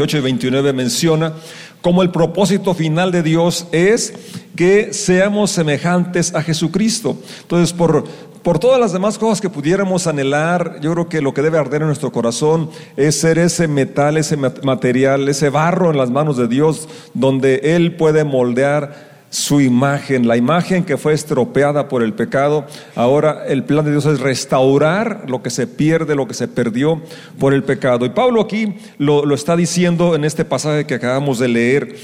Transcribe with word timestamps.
8 0.00 0.18
y 0.18 0.20
29 0.20 0.72
menciona 0.74 1.32
cómo 1.80 2.04
el 2.04 2.10
propósito 2.10 2.72
final 2.72 3.10
de 3.10 3.24
Dios 3.24 3.66
es 3.72 4.14
que 4.54 4.92
seamos 4.92 5.50
semejantes 5.50 6.36
a 6.36 6.42
Jesucristo. 6.44 7.16
Entonces, 7.42 7.72
por, 7.72 8.04
por 8.44 8.60
todas 8.60 8.78
las 8.78 8.92
demás 8.92 9.18
cosas 9.18 9.40
que 9.40 9.50
pudiéramos 9.50 10.06
anhelar, 10.06 10.78
yo 10.80 10.92
creo 10.92 11.08
que 11.08 11.20
lo 11.20 11.34
que 11.34 11.42
debe 11.42 11.58
arder 11.58 11.82
en 11.82 11.88
nuestro 11.88 12.12
corazón 12.12 12.70
es 12.96 13.18
ser 13.18 13.40
ese 13.40 13.66
metal, 13.66 14.16
ese 14.16 14.36
material, 14.36 15.28
ese 15.28 15.50
barro 15.50 15.90
en 15.90 15.98
las 15.98 16.10
manos 16.10 16.36
de 16.36 16.46
Dios, 16.46 16.88
donde 17.12 17.56
Él 17.64 17.96
puede 17.96 18.22
moldear 18.22 19.07
su 19.30 19.60
imagen, 19.60 20.26
la 20.26 20.36
imagen 20.36 20.84
que 20.84 20.96
fue 20.96 21.12
estropeada 21.12 21.88
por 21.88 22.02
el 22.02 22.14
pecado. 22.14 22.66
Ahora 22.94 23.44
el 23.46 23.64
plan 23.64 23.84
de 23.84 23.90
Dios 23.90 24.06
es 24.06 24.20
restaurar 24.20 25.24
lo 25.28 25.42
que 25.42 25.50
se 25.50 25.66
pierde, 25.66 26.14
lo 26.14 26.26
que 26.26 26.34
se 26.34 26.48
perdió 26.48 27.02
por 27.38 27.52
el 27.52 27.62
pecado. 27.62 28.06
Y 28.06 28.10
Pablo 28.10 28.40
aquí 28.40 28.74
lo, 28.98 29.34
está 29.34 29.56
diciendo 29.56 30.14
en 30.14 30.24
este 30.24 30.44
pasaje 30.44 30.86
que 30.86 30.94
acabamos 30.94 31.38
de 31.38 31.48
leer. 31.48 31.96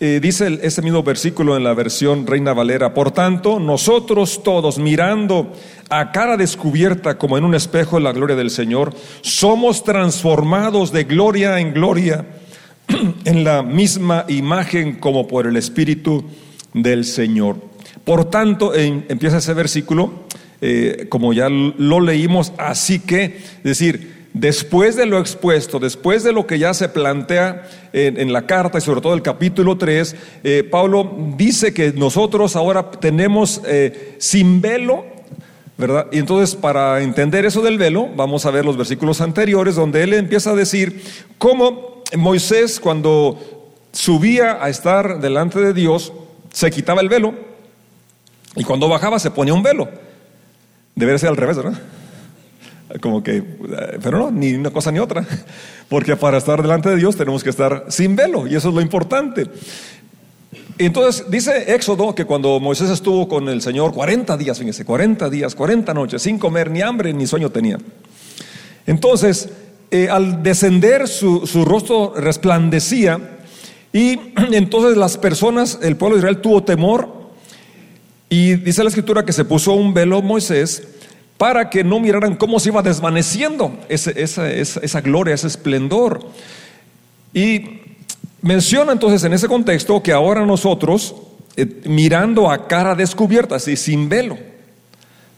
Eh, 0.00 0.18
dice 0.20 0.58
ese 0.62 0.82
mismo 0.82 1.04
versículo 1.04 1.56
en 1.56 1.62
la 1.62 1.74
versión 1.74 2.26
Reina 2.26 2.52
Valera, 2.52 2.92
por 2.92 3.12
tanto, 3.12 3.60
nosotros 3.60 4.42
todos 4.42 4.78
mirando 4.78 5.52
a 5.90 6.10
cara 6.10 6.36
descubierta 6.36 7.18
como 7.18 7.38
en 7.38 7.44
un 7.44 7.54
espejo 7.54 8.00
la 8.00 8.10
gloria 8.10 8.34
del 8.34 8.50
Señor, 8.50 8.92
somos 9.20 9.84
transformados 9.84 10.90
de 10.90 11.04
gloria 11.04 11.60
en 11.60 11.72
gloria 11.72 12.26
en 13.24 13.44
la 13.44 13.62
misma 13.62 14.24
imagen 14.26 14.96
como 14.96 15.28
por 15.28 15.46
el 15.46 15.56
Espíritu 15.56 16.24
del 16.74 17.04
Señor. 17.04 17.56
Por 18.04 18.30
tanto, 18.30 18.74
empieza 18.74 19.38
ese 19.38 19.54
versículo, 19.54 20.24
eh, 20.60 21.06
como 21.08 21.32
ya 21.32 21.48
lo 21.48 22.00
leímos, 22.00 22.52
así 22.58 23.00
que, 23.00 23.24
es 23.24 23.62
decir, 23.62 24.12
después 24.34 24.96
de 24.96 25.06
lo 25.06 25.18
expuesto, 25.18 25.78
después 25.78 26.24
de 26.24 26.32
lo 26.32 26.46
que 26.46 26.58
ya 26.58 26.74
se 26.74 26.88
plantea 26.88 27.68
en, 27.92 28.32
la 28.32 28.46
carta 28.46 28.78
y 28.78 28.80
sobre 28.80 29.00
todo 29.00 29.14
el 29.14 29.22
capítulo 29.22 29.76
3, 29.76 30.16
eh, 30.44 30.68
Pablo 30.68 31.34
dice 31.36 31.74
que 31.74 31.92
nosotros 31.92 32.56
ahora 32.56 32.90
tenemos 32.90 33.60
eh, 33.66 34.16
sin 34.18 34.60
velo, 34.60 35.04
¿verdad? 35.76 36.06
Y 36.12 36.18
entonces 36.18 36.56
para 36.56 37.02
entender 37.02 37.44
eso 37.44 37.60
del 37.60 37.78
velo, 37.78 38.08
vamos 38.16 38.46
a 38.46 38.50
ver 38.50 38.64
los 38.64 38.76
versículos 38.76 39.20
anteriores 39.20 39.74
donde 39.74 40.02
él 40.02 40.14
empieza 40.14 40.50
a 40.50 40.54
decir 40.54 41.02
cómo 41.38 42.02
Moisés 42.16 42.80
cuando 42.80 43.38
subía 43.92 44.62
a 44.64 44.68
estar 44.70 45.20
delante 45.20 45.60
de 45.60 45.74
Dios, 45.74 46.12
se 46.52 46.70
quitaba 46.70 47.00
el 47.00 47.08
velo 47.08 47.34
y 48.54 48.64
cuando 48.64 48.88
bajaba 48.88 49.18
se 49.18 49.30
ponía 49.30 49.54
un 49.54 49.62
velo. 49.62 49.88
Debería 50.94 51.18
ser 51.18 51.30
al 51.30 51.36
revés, 51.36 51.56
¿verdad? 51.56 51.80
Como 53.00 53.22
que, 53.22 53.42
pero 54.02 54.18
no, 54.18 54.30
ni 54.30 54.52
una 54.52 54.70
cosa 54.70 54.92
ni 54.92 54.98
otra. 54.98 55.24
Porque 55.88 56.16
para 56.16 56.38
estar 56.38 56.60
delante 56.60 56.90
de 56.90 56.96
Dios 56.96 57.16
tenemos 57.16 57.42
que 57.42 57.50
estar 57.50 57.86
sin 57.88 58.14
velo 58.14 58.46
y 58.46 58.54
eso 58.54 58.68
es 58.68 58.74
lo 58.74 58.80
importante. 58.80 59.46
Entonces 60.78 61.30
dice 61.30 61.74
Éxodo 61.74 62.14
que 62.14 62.24
cuando 62.24 62.60
Moisés 62.60 62.90
estuvo 62.90 63.28
con 63.28 63.48
el 63.48 63.62
Señor 63.62 63.92
40 63.92 64.36
días, 64.36 64.58
fíjense, 64.58 64.84
40 64.84 65.30
días, 65.30 65.54
40 65.54 65.94
noches, 65.94 66.22
sin 66.22 66.38
comer, 66.38 66.70
ni 66.70 66.82
hambre, 66.82 67.12
ni 67.12 67.26
sueño 67.26 67.50
tenía. 67.50 67.78
Entonces, 68.86 69.48
eh, 69.90 70.08
al 70.10 70.42
descender 70.42 71.08
su, 71.08 71.46
su 71.46 71.64
rostro 71.64 72.14
resplandecía 72.16 73.41
y 73.92 74.18
entonces 74.52 74.96
las 74.96 75.18
personas, 75.18 75.78
el 75.82 75.96
pueblo 75.96 76.16
de 76.16 76.20
Israel 76.20 76.40
tuvo 76.40 76.62
temor 76.62 77.22
y 78.28 78.54
dice 78.54 78.82
la 78.82 78.88
escritura 78.88 79.24
que 79.24 79.32
se 79.32 79.44
puso 79.44 79.74
un 79.74 79.92
velo 79.92 80.22
Moisés 80.22 80.82
para 81.36 81.68
que 81.68 81.84
no 81.84 82.00
miraran 82.00 82.36
cómo 82.36 82.60
se 82.60 82.70
iba 82.70 82.82
desvaneciendo 82.82 83.76
esa, 83.88 85.00
gloria, 85.00 85.34
ese 85.34 85.48
esplendor. 85.48 86.24
Y 87.34 87.80
menciona 88.40 88.92
entonces 88.92 89.24
en 89.24 89.32
ese 89.32 89.48
contexto 89.48 90.02
que 90.02 90.12
ahora 90.12 90.46
nosotros, 90.46 91.16
eh, 91.56 91.66
mirando 91.84 92.50
a 92.50 92.68
cara 92.68 92.94
descubierta, 92.94 93.56
así 93.56 93.76
sin 93.76 94.08
velo, 94.08 94.38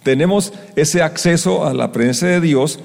tenemos 0.03 0.53
ese 0.77 1.03
acceso 1.03 1.67
a 1.67 1.73
la 1.73 1.91
presencia 1.91 2.29
de 2.29 2.41
Dios 2.43 2.79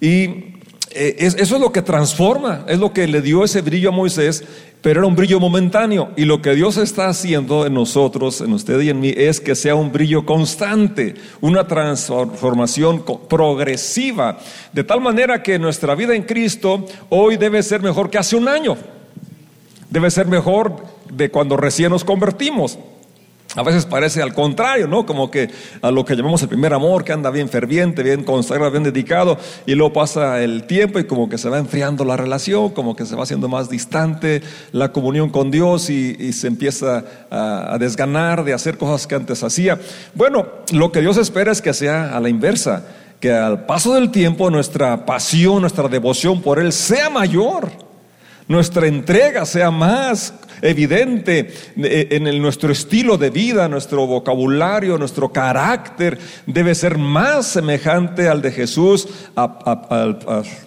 y 0.00 0.55
eso 0.96 1.36
es 1.38 1.60
lo 1.60 1.72
que 1.72 1.82
transforma, 1.82 2.64
es 2.68 2.78
lo 2.78 2.92
que 2.92 3.06
le 3.06 3.20
dio 3.20 3.44
ese 3.44 3.60
brillo 3.60 3.90
a 3.90 3.92
Moisés, 3.92 4.42
pero 4.80 5.00
era 5.00 5.06
un 5.06 5.16
brillo 5.16 5.38
momentáneo. 5.40 6.10
Y 6.16 6.24
lo 6.24 6.40
que 6.40 6.54
Dios 6.54 6.76
está 6.76 7.08
haciendo 7.08 7.66
en 7.66 7.74
nosotros, 7.74 8.40
en 8.40 8.52
usted 8.52 8.80
y 8.80 8.90
en 8.90 9.00
mí, 9.00 9.12
es 9.16 9.40
que 9.40 9.54
sea 9.54 9.74
un 9.74 9.92
brillo 9.92 10.24
constante, 10.24 11.14
una 11.40 11.66
transformación 11.66 13.04
progresiva, 13.28 14.38
de 14.72 14.84
tal 14.84 15.00
manera 15.00 15.42
que 15.42 15.58
nuestra 15.58 15.94
vida 15.94 16.14
en 16.14 16.22
Cristo 16.22 16.86
hoy 17.08 17.36
debe 17.36 17.62
ser 17.62 17.82
mejor 17.82 18.10
que 18.10 18.18
hace 18.18 18.36
un 18.36 18.48
año, 18.48 18.76
debe 19.90 20.10
ser 20.10 20.26
mejor 20.26 20.76
de 21.12 21.30
cuando 21.30 21.56
recién 21.56 21.90
nos 21.90 22.04
convertimos. 22.04 22.78
A 23.56 23.62
veces 23.62 23.86
parece 23.86 24.20
al 24.20 24.34
contrario, 24.34 24.86
¿no? 24.86 25.06
Como 25.06 25.30
que 25.30 25.48
a 25.80 25.90
lo 25.90 26.04
que 26.04 26.14
llamamos 26.14 26.42
el 26.42 26.48
primer 26.48 26.74
amor, 26.74 27.04
que 27.04 27.12
anda 27.12 27.30
bien 27.30 27.48
ferviente, 27.48 28.02
bien 28.02 28.22
consagrado, 28.22 28.70
bien 28.70 28.84
dedicado, 28.84 29.38
y 29.64 29.74
luego 29.74 29.94
pasa 29.94 30.42
el 30.42 30.64
tiempo 30.64 30.98
y 30.98 31.04
como 31.04 31.30
que 31.30 31.38
se 31.38 31.48
va 31.48 31.58
enfriando 31.58 32.04
la 32.04 32.18
relación, 32.18 32.70
como 32.70 32.94
que 32.94 33.06
se 33.06 33.16
va 33.16 33.22
haciendo 33.22 33.48
más 33.48 33.70
distante 33.70 34.42
la 34.72 34.92
comunión 34.92 35.30
con 35.30 35.50
Dios 35.50 35.88
y, 35.88 36.32
se 36.36 36.48
empieza 36.48 37.02
a, 37.30 37.74
a, 37.74 37.78
desganar 37.78 38.44
de 38.44 38.52
hacer 38.52 38.76
cosas 38.76 39.06
que 39.06 39.14
antes 39.14 39.42
hacía. 39.42 39.80
Bueno, 40.14 40.46
lo 40.72 40.92
que 40.92 41.00
Dios 41.00 41.16
espera 41.16 41.50
es 41.50 41.62
que 41.62 41.72
sea 41.72 42.14
a 42.14 42.20
la 42.20 42.28
inversa, 42.28 42.84
que 43.20 43.32
al 43.32 43.64
paso 43.64 43.94
del 43.94 44.10
tiempo 44.10 44.50
nuestra 44.50 45.06
pasión, 45.06 45.62
nuestra 45.62 45.88
devoción 45.88 46.42
por 46.42 46.58
Él 46.58 46.74
sea 46.74 47.08
mayor, 47.08 47.85
nuestra 48.48 48.86
entrega 48.86 49.44
sea 49.44 49.70
más 49.70 50.34
evidente 50.62 51.52
eh, 51.76 52.08
en 52.10 52.40
nuestro 52.40 52.72
estilo 52.72 53.18
de 53.18 53.30
vida, 53.30 53.68
nuestro 53.68 54.06
vocabulario, 54.06 54.98
nuestro 54.98 55.30
carácter 55.30 56.18
debe 56.46 56.74
ser 56.74 56.96
más 56.98 57.46
semejante 57.46 58.28
al 58.28 58.42
de 58.42 58.52
Jesús 58.52 59.08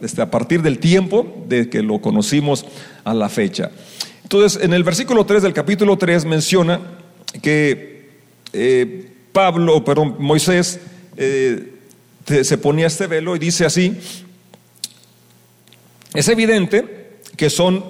este, 0.02 0.22
a, 0.22 0.32
partir 0.32 0.62
del 0.62 0.80
tiempo 0.80 1.44
de 1.48 1.70
que 1.70 1.82
lo 1.82 2.00
conocimos 2.00 2.66
a 3.04 3.14
la 3.14 3.30
fecha. 3.30 3.72
Entonces, 4.24 4.62
en 4.64 4.74
el 4.74 4.84
versículo 4.84 5.26
3 5.26 5.42
del 5.42 5.54
capítulo 5.54 5.98
3 5.98 6.26
menciona 6.26 6.82
que 7.42 8.10
eh, 8.54 9.12
Pablo, 9.32 9.84
perdón, 9.84 10.16
Moisés 10.20 10.80
eh, 11.18 11.74
se 12.26 12.58
ponía 12.58 12.88
este 12.88 13.08
velo 13.08 13.36
y 13.36 13.40
dice 13.40 13.66
así, 13.66 13.98
es 16.14 16.28
evidente 16.28 16.99
que 17.40 17.50
son 17.50 17.86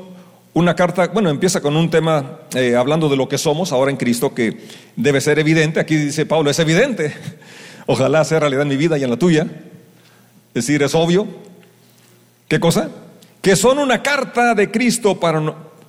una 0.53 0.75
carta, 0.75 1.07
bueno, 1.07 1.31
empieza 1.31 1.59
con 1.59 1.75
un 1.75 1.89
tema 1.89 2.41
eh, 2.53 2.75
hablando 2.75 3.09
de 3.09 3.17
lo 3.17 3.27
que 3.27 3.39
somos 3.39 3.71
ahora 3.71 3.89
en 3.89 3.97
Cristo, 3.97 4.35
que 4.35 4.59
debe 4.95 5.21
ser 5.21 5.39
evidente. 5.39 5.79
Aquí 5.79 5.95
dice 5.95 6.27
Pablo, 6.27 6.51
es 6.51 6.59
evidente. 6.59 7.15
Ojalá 7.87 8.23
sea 8.25 8.41
realidad 8.41 8.61
en 8.61 8.67
mi 8.67 8.77
vida 8.77 8.99
y 8.99 9.03
en 9.03 9.09
la 9.09 9.17
tuya. 9.17 9.47
Es 10.53 10.67
decir, 10.67 10.83
es 10.83 10.93
obvio. 10.93 11.27
¿Qué 12.47 12.59
cosa? 12.59 12.91
Que 13.41 13.55
son 13.55 13.79
una 13.79 14.03
carta 14.03 14.53
de 14.53 14.69
Cristo 14.69 15.19
para, 15.19 15.41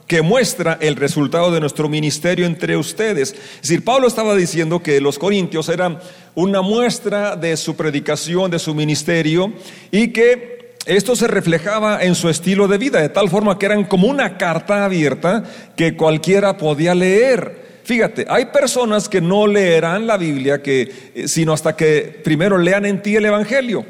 que 0.06 0.22
muestra 0.22 0.78
el 0.81 0.97
resultado 0.97 1.53
de 1.53 1.60
nuestro 1.60 1.91
ministerio 1.91 2.47
entre 2.47 2.78
ustedes. 2.78 3.32
Es 3.32 3.60
decir, 3.60 3.84
Pablo 3.84 4.09
estaba 4.09 4.34
diciendo 4.37 4.82
que 4.82 5.03
los 5.03 5.19
corintios 5.19 5.69
eran 5.69 5.98
una 6.34 6.62
muestra 6.62 7.37
de 7.37 7.59
su 7.59 7.77
predicación, 7.77 8.50
de 8.50 8.59
su 8.59 8.75
ministerio, 8.75 9.53
y 9.91 10.15
que 10.15 10.59
esto 10.86 11.14
se 11.14 11.26
reflejaba 11.26 12.02
en 12.02 12.14
su 12.14 12.28
estilo 12.28 12.66
de 12.66 12.78
vida, 12.78 13.00
de 13.00 13.10
tal 13.10 13.28
forma 13.28 13.58
que 13.58 13.66
eran 13.66 13.84
como 13.84 14.08
una 14.08 14.38
carta 14.38 14.84
abierta 14.84 15.44
que 15.76 15.96
cualquiera 15.96 16.56
podía 16.56 16.94
leer. 16.94 17.80
Fíjate, 17.84 18.26
hay 18.28 18.46
personas 18.46 19.08
que 19.08 19.20
no 19.20 19.46
leerán 19.46 20.06
la 20.06 20.16
Biblia 20.16 20.62
que, 20.62 21.12
eh, 21.14 21.28
sino 21.28 21.52
hasta 21.52 21.76
que 21.76 22.20
primero 22.24 22.56
lean 22.56 22.86
en 22.86 23.02
ti 23.02 23.16
el 23.16 23.26
Evangelio. 23.26 23.84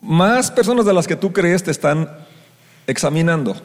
Más 0.00 0.50
personas 0.50 0.84
de 0.84 0.92
las 0.92 1.06
que 1.06 1.16
tú 1.16 1.32
crees 1.32 1.62
te 1.62 1.70
están 1.70 2.10
examinando. 2.86 3.56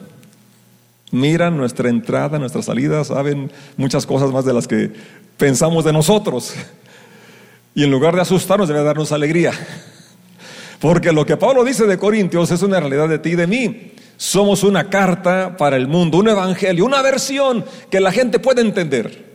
Miran 1.10 1.56
nuestra 1.56 1.90
entrada, 1.90 2.38
nuestra 2.38 2.62
salida, 2.62 3.04
saben 3.04 3.50
muchas 3.76 4.06
cosas 4.06 4.30
más 4.30 4.44
de 4.44 4.54
las 4.54 4.66
que 4.66 4.92
pensamos 5.36 5.84
de 5.84 5.92
nosotros. 5.92 6.54
Y 7.74 7.84
en 7.84 7.90
lugar 7.90 8.14
de 8.14 8.22
asustarnos 8.22 8.68
debe 8.68 8.82
darnos 8.82 9.12
alegría. 9.12 9.52
Porque 10.80 11.12
lo 11.12 11.26
que 11.26 11.36
Pablo 11.36 11.62
dice 11.62 11.86
de 11.86 11.98
Corintios 11.98 12.50
es 12.50 12.62
una 12.62 12.80
realidad 12.80 13.08
de 13.08 13.18
ti 13.18 13.30
y 13.30 13.36
de 13.36 13.46
mí. 13.46 13.92
Somos 14.16 14.64
una 14.64 14.88
carta 14.88 15.56
para 15.56 15.76
el 15.76 15.86
mundo, 15.86 16.18
un 16.18 16.28
evangelio, 16.28 16.84
una 16.84 17.02
versión 17.02 17.64
que 17.90 18.00
la 18.00 18.10
gente 18.10 18.38
puede 18.38 18.62
entender. 18.62 19.30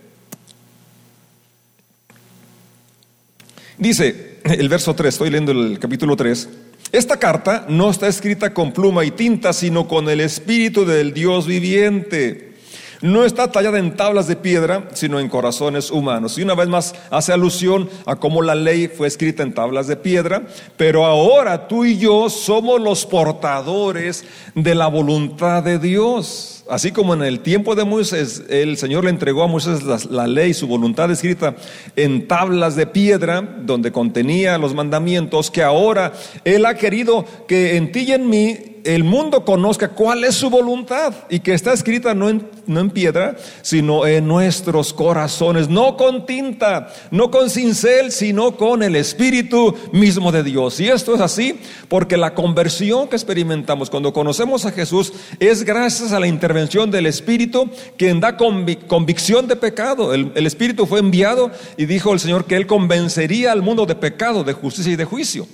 Dice 3.78 4.38
el 4.44 4.68
verso 4.68 4.94
3, 4.94 5.14
estoy 5.14 5.30
leyendo 5.30 5.52
el 5.52 5.78
capítulo 5.78 6.16
3. 6.16 6.48
Esta 6.92 7.18
carta 7.18 7.66
no 7.68 7.90
está 7.90 8.08
escrita 8.08 8.52
con 8.52 8.72
pluma 8.72 9.04
y 9.04 9.12
tinta, 9.12 9.52
sino 9.52 9.86
con 9.86 10.08
el 10.08 10.20
Espíritu 10.20 10.84
del 10.84 11.12
Dios 11.12 11.46
viviente. 11.46 12.55
No 13.00 13.24
está 13.24 13.50
tallada 13.50 13.78
en 13.78 13.96
tablas 13.96 14.26
de 14.26 14.36
piedra, 14.36 14.88
sino 14.94 15.20
en 15.20 15.28
corazones 15.28 15.90
humanos. 15.90 16.38
Y 16.38 16.42
una 16.42 16.54
vez 16.54 16.68
más 16.68 16.94
hace 17.10 17.32
alusión 17.32 17.88
a 18.06 18.16
cómo 18.16 18.42
la 18.42 18.54
ley 18.54 18.88
fue 18.88 19.08
escrita 19.08 19.42
en 19.42 19.54
tablas 19.54 19.86
de 19.86 19.96
piedra, 19.96 20.42
pero 20.76 21.04
ahora 21.04 21.68
tú 21.68 21.84
y 21.84 21.98
yo 21.98 22.30
somos 22.30 22.80
los 22.80 23.06
portadores 23.06 24.24
de 24.54 24.74
la 24.74 24.86
voluntad 24.86 25.62
de 25.62 25.78
Dios. 25.78 26.55
Así 26.68 26.90
como 26.90 27.14
en 27.14 27.22
el 27.22 27.40
tiempo 27.40 27.76
de 27.76 27.84
Moisés, 27.84 28.42
el 28.48 28.76
Señor 28.76 29.04
le 29.04 29.10
entregó 29.10 29.44
a 29.44 29.46
Moisés 29.46 29.84
la, 30.10 30.26
ley, 30.26 30.52
su 30.52 30.66
voluntad 30.66 31.08
escrita 31.12 31.54
en 31.94 32.26
tablas 32.26 32.74
de 32.74 32.88
piedra, 32.88 33.40
donde 33.40 33.92
contenía 33.92 34.58
los 34.58 34.74
mandamientos, 34.74 35.48
que 35.48 35.62
ahora 35.62 36.12
Él 36.44 36.66
ha 36.66 36.74
querido 36.74 37.24
que 37.46 37.76
en 37.76 37.92
ti 37.92 38.00
y 38.08 38.12
en 38.12 38.28
mí 38.28 38.58
el 38.86 39.02
mundo 39.02 39.44
conozca 39.44 39.88
cuál 39.88 40.22
es 40.22 40.36
su 40.36 40.48
voluntad 40.48 41.12
y 41.28 41.40
que 41.40 41.54
está 41.54 41.72
escrita 41.72 42.14
no 42.14 42.28
en, 42.28 42.48
no 42.66 42.78
en 42.78 42.90
piedra, 42.90 43.36
sino 43.62 44.06
en 44.06 44.28
nuestros 44.28 44.92
corazones, 44.92 45.68
no 45.68 45.96
con 45.96 46.24
tinta, 46.24 46.92
no 47.10 47.32
con 47.32 47.50
cincel, 47.50 48.12
sino 48.12 48.56
con 48.56 48.84
el 48.84 48.94
Espíritu 48.94 49.74
mismo 49.90 50.30
de 50.30 50.44
Dios. 50.44 50.78
Y 50.78 50.88
esto 50.88 51.16
es 51.16 51.20
así 51.20 51.58
porque 51.88 52.16
la 52.16 52.34
conversión 52.34 53.08
que 53.08 53.16
experimentamos 53.16 53.90
cuando 53.90 54.12
conocemos 54.12 54.64
a 54.66 54.70
Jesús 54.70 55.12
es 55.40 55.64
gracias 55.64 56.12
a 56.12 56.20
la 56.20 56.28
intervención 56.28 56.55
del 56.56 57.06
Espíritu 57.06 57.70
quien 57.96 58.20
da 58.20 58.36
convicción 58.36 59.46
de 59.46 59.56
pecado. 59.56 60.14
El, 60.14 60.32
el 60.34 60.46
Espíritu 60.46 60.86
fue 60.86 61.00
enviado 61.00 61.50
y 61.76 61.86
dijo 61.86 62.12
el 62.12 62.20
Señor 62.20 62.46
que 62.46 62.56
Él 62.56 62.66
convencería 62.66 63.52
al 63.52 63.62
mundo 63.62 63.86
de 63.86 63.94
pecado, 63.94 64.44
de 64.44 64.52
justicia 64.52 64.92
y 64.92 64.96
de 64.96 65.04
juicio. 65.04 65.46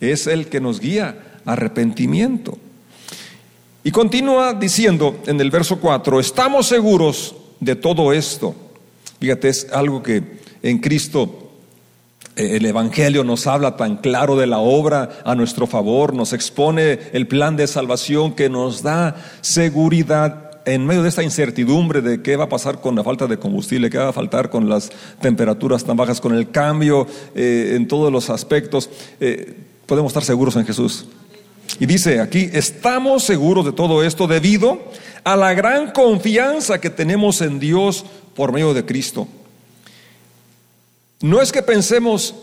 Es 0.00 0.26
el 0.26 0.46
que 0.46 0.60
nos 0.60 0.80
guía 0.80 1.16
arrepentimiento. 1.44 2.58
Y 3.82 3.90
continúa 3.90 4.54
diciendo 4.54 5.20
en 5.26 5.40
el 5.40 5.50
verso 5.50 5.78
4, 5.78 6.18
estamos 6.18 6.66
seguros 6.66 7.34
de 7.60 7.76
todo 7.76 8.12
esto. 8.12 8.54
Fíjate, 9.20 9.48
es 9.50 9.66
algo 9.72 10.02
que 10.02 10.22
en 10.62 10.78
Cristo 10.78 11.43
el 12.36 12.66
Evangelio 12.66 13.22
nos 13.24 13.46
habla 13.46 13.76
tan 13.76 13.96
claro 13.96 14.36
de 14.36 14.46
la 14.46 14.58
obra 14.58 15.10
a 15.24 15.34
nuestro 15.34 15.66
favor, 15.66 16.14
nos 16.14 16.32
expone 16.32 16.98
el 17.12 17.26
plan 17.26 17.56
de 17.56 17.66
salvación 17.66 18.32
que 18.32 18.48
nos 18.48 18.82
da 18.82 19.16
seguridad 19.40 20.50
en 20.66 20.86
medio 20.86 21.02
de 21.02 21.08
esta 21.10 21.22
incertidumbre 21.22 22.00
de 22.00 22.22
qué 22.22 22.36
va 22.36 22.44
a 22.44 22.48
pasar 22.48 22.80
con 22.80 22.96
la 22.96 23.04
falta 23.04 23.26
de 23.26 23.38
combustible, 23.38 23.90
qué 23.90 23.98
va 23.98 24.08
a 24.08 24.12
faltar 24.12 24.50
con 24.50 24.68
las 24.68 24.90
temperaturas 25.20 25.84
tan 25.84 25.96
bajas, 25.96 26.20
con 26.20 26.34
el 26.34 26.50
cambio 26.50 27.06
eh, 27.34 27.74
en 27.76 27.86
todos 27.86 28.10
los 28.10 28.30
aspectos, 28.30 28.90
eh, 29.20 29.54
podemos 29.86 30.10
estar 30.10 30.24
seguros 30.24 30.56
en 30.56 30.66
Jesús. 30.66 31.06
Y 31.78 31.86
dice 31.86 32.20
aquí, 32.20 32.48
estamos 32.52 33.24
seguros 33.24 33.64
de 33.64 33.72
todo 33.72 34.02
esto 34.02 34.26
debido 34.26 34.80
a 35.22 35.36
la 35.36 35.54
gran 35.54 35.92
confianza 35.92 36.80
que 36.80 36.90
tenemos 36.90 37.40
en 37.40 37.58
Dios 37.58 38.04
por 38.34 38.52
medio 38.52 38.74
de 38.74 38.84
Cristo. 38.84 39.28
No 41.24 41.40
es 41.40 41.52
que 41.52 41.62
pensemos 41.62 42.34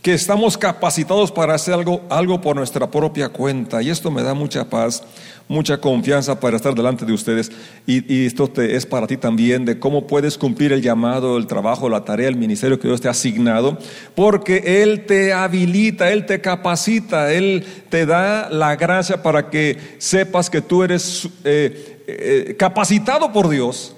que 0.00 0.14
estamos 0.14 0.56
capacitados 0.56 1.32
para 1.32 1.54
hacer 1.54 1.74
algo, 1.74 2.02
algo 2.08 2.40
por 2.40 2.54
nuestra 2.54 2.88
propia 2.88 3.30
cuenta. 3.30 3.82
Y 3.82 3.90
esto 3.90 4.12
me 4.12 4.22
da 4.22 4.32
mucha 4.32 4.70
paz, 4.70 5.02
mucha 5.48 5.78
confianza 5.78 6.38
para 6.38 6.54
estar 6.54 6.72
delante 6.72 7.04
de 7.04 7.12
ustedes. 7.12 7.50
Y, 7.84 8.24
esto 8.24 8.46
te, 8.46 8.76
es 8.76 8.86
para 8.86 9.08
ti 9.08 9.16
también 9.16 9.64
de 9.64 9.80
cómo 9.80 10.06
puedes 10.06 10.38
cumplir 10.38 10.72
el 10.72 10.82
llamado, 10.82 11.36
el 11.36 11.48
trabajo, 11.48 11.88
la 11.88 12.04
tarea, 12.04 12.28
el 12.28 12.36
ministerio 12.36 12.78
que 12.78 12.86
Dios 12.86 13.00
te 13.00 13.08
ha 13.08 13.10
asignado. 13.10 13.76
Porque 14.14 14.82
Él 14.84 15.04
te 15.04 15.32
habilita, 15.32 16.12
Él 16.12 16.26
te 16.26 16.40
capacita, 16.40 17.32
Él 17.32 17.66
te 17.88 18.06
da 18.06 18.48
la 18.50 18.76
gracia 18.76 19.20
para 19.20 19.50
que 19.50 19.96
sepas 19.98 20.48
que 20.48 20.62
tú 20.62 20.84
eres 20.84 21.28
eh, 21.42 22.04
eh, 22.06 22.54
capacitado 22.56 23.32
por 23.32 23.48
Dios 23.48 23.95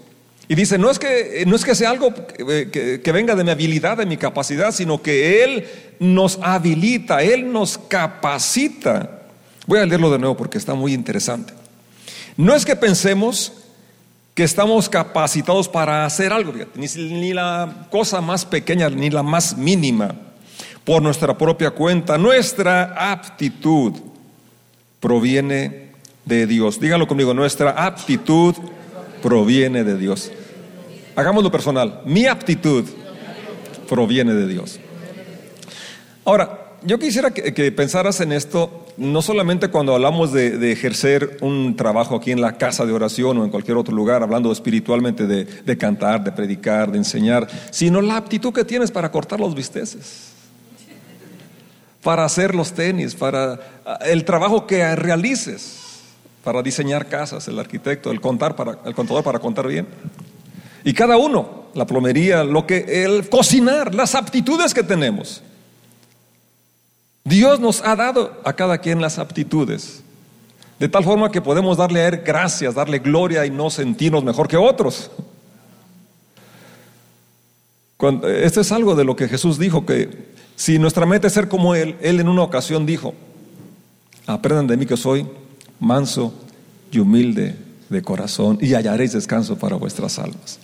y 0.48 0.54
dice, 0.54 0.78
no 0.78 0.90
es 0.90 0.98
que, 0.98 1.44
no 1.46 1.56
es 1.56 1.64
que 1.64 1.74
sea 1.74 1.90
algo 1.90 2.14
que, 2.14 3.00
que, 3.04 3.12
venga 3.12 3.34
de 3.34 3.44
mi 3.44 3.50
habilidad, 3.50 3.98
de 3.98 4.06
mi 4.06 4.16
capacidad, 4.16 4.72
sino 4.72 5.02
que 5.02 5.44
Él 5.44 5.66
nos 6.00 6.38
habilita, 6.40 7.22
Él 7.22 7.52
nos 7.52 7.76
capacita. 7.76 9.24
Voy 9.66 9.78
a 9.78 9.84
leerlo 9.84 10.10
de 10.10 10.18
nuevo 10.18 10.38
porque 10.38 10.56
está 10.56 10.72
muy 10.72 10.94
interesante. 10.94 11.52
No 12.38 12.54
es 12.54 12.64
que 12.64 12.74
pensemos 12.76 13.52
que 14.34 14.42
estamos 14.42 14.88
capacitados 14.88 15.68
para 15.68 16.06
hacer 16.06 16.32
algo, 16.32 16.54
ni, 16.74 16.86
ni 16.96 17.34
la 17.34 17.86
cosa 17.90 18.22
más 18.22 18.46
pequeña, 18.46 18.88
ni 18.88 19.10
la 19.10 19.22
más 19.22 19.54
mínima, 19.54 20.14
por 20.82 21.02
nuestra 21.02 21.36
propia 21.36 21.72
cuenta. 21.72 22.16
Nuestra 22.16 23.12
aptitud 23.12 23.92
proviene 24.98 25.88
de 26.24 26.46
Dios. 26.46 26.80
Díganlo 26.80 27.06
conmigo, 27.06 27.34
nuestra 27.34 27.72
aptitud 27.84 28.54
proviene 29.22 29.84
de 29.84 29.98
Dios. 29.98 30.32
Hagámoslo 31.18 31.50
personal. 31.50 32.00
Mi 32.04 32.26
aptitud 32.26 32.84
proviene 33.88 34.34
de 34.34 34.46
Dios. 34.46 34.78
Ahora, 36.24 36.76
yo 36.82 36.96
quisiera 37.00 37.32
que, 37.32 37.72
pensaras 37.72 38.20
en 38.20 38.30
esto, 38.30 38.86
no 38.96 39.20
solamente 39.20 39.66
cuando 39.66 39.96
hablamos 39.96 40.32
de, 40.32 40.70
ejercer 40.70 41.38
un 41.40 41.74
trabajo 41.74 42.14
aquí 42.14 42.30
en 42.30 42.40
la 42.40 42.56
casa 42.56 42.86
de 42.86 42.92
oración 42.92 43.36
o 43.38 43.44
en 43.44 43.50
cualquier 43.50 43.76
otro 43.76 43.96
lugar, 43.96 44.22
hablando 44.22 44.52
espiritualmente 44.52 45.26
de, 45.26 45.44
de 45.44 45.76
cantar, 45.76 46.22
de 46.22 46.30
predicar, 46.30 46.92
de 46.92 46.98
enseñar, 46.98 47.48
sino 47.72 48.00
la 48.00 48.16
aptitud 48.16 48.52
que 48.52 48.64
tienes 48.64 48.92
para 48.92 49.10
cortar 49.10 49.40
los 49.40 49.56
bisteces, 49.56 50.28
para 52.00 52.24
hacer 52.24 52.54
los 52.54 52.72
tenis, 52.74 53.16
para 53.16 53.58
el 54.06 54.24
trabajo 54.24 54.68
que 54.68 54.94
realices 54.94 55.88
para 56.44 56.62
diseñar 56.62 57.08
casas, 57.08 57.46
el 57.48 57.58
arquitecto, 57.58 58.10
el, 58.10 58.20
contar 58.22 58.56
para, 58.56 58.78
el 58.86 58.94
contador 58.94 59.22
para 59.22 59.38
contar 59.38 59.66
bien. 59.66 59.86
Y 60.84 60.94
cada 60.94 61.16
uno, 61.16 61.64
la 61.74 61.86
plomería, 61.86 62.44
lo 62.44 62.66
que, 62.66 63.04
el 63.04 63.28
cocinar, 63.28 63.94
las 63.94 64.14
aptitudes 64.14 64.74
que 64.74 64.82
tenemos. 64.82 65.42
Dios 67.24 67.60
nos 67.60 67.82
ha 67.82 67.94
dado 67.94 68.40
a 68.44 68.52
cada 68.54 68.78
quien 68.78 69.00
las 69.00 69.18
aptitudes. 69.18 70.02
De 70.78 70.88
tal 70.88 71.04
forma 71.04 71.30
que 71.30 71.42
podemos 71.42 71.76
darle 71.76 72.00
a 72.00 72.08
Él 72.08 72.22
gracias, 72.24 72.74
darle 72.74 73.00
gloria 73.00 73.44
y 73.44 73.50
no 73.50 73.68
sentirnos 73.68 74.24
mejor 74.24 74.48
que 74.48 74.56
otros. 74.56 75.10
esto 78.42 78.60
es 78.60 78.72
algo 78.72 78.94
de 78.94 79.04
lo 79.04 79.16
que 79.16 79.28
Jesús 79.28 79.58
dijo, 79.58 79.84
que 79.84 80.28
si 80.56 80.78
nuestra 80.78 81.04
meta 81.04 81.26
es 81.26 81.32
ser 81.32 81.48
como 81.48 81.74
Él, 81.74 81.96
Él 82.00 82.20
en 82.20 82.28
una 82.28 82.42
ocasión 82.42 82.86
dijo, 82.86 83.14
aprendan 84.26 84.66
de 84.68 84.76
mí 84.76 84.86
que 84.86 84.96
soy 84.96 85.26
manso 85.80 86.32
y 86.90 86.98
humilde 86.98 87.56
de 87.88 88.02
corazón, 88.02 88.58
y 88.60 88.74
hallaréis 88.74 89.12
descanso 89.12 89.58
para 89.58 89.76
vuestras 89.76 90.18
almas. 90.18 90.60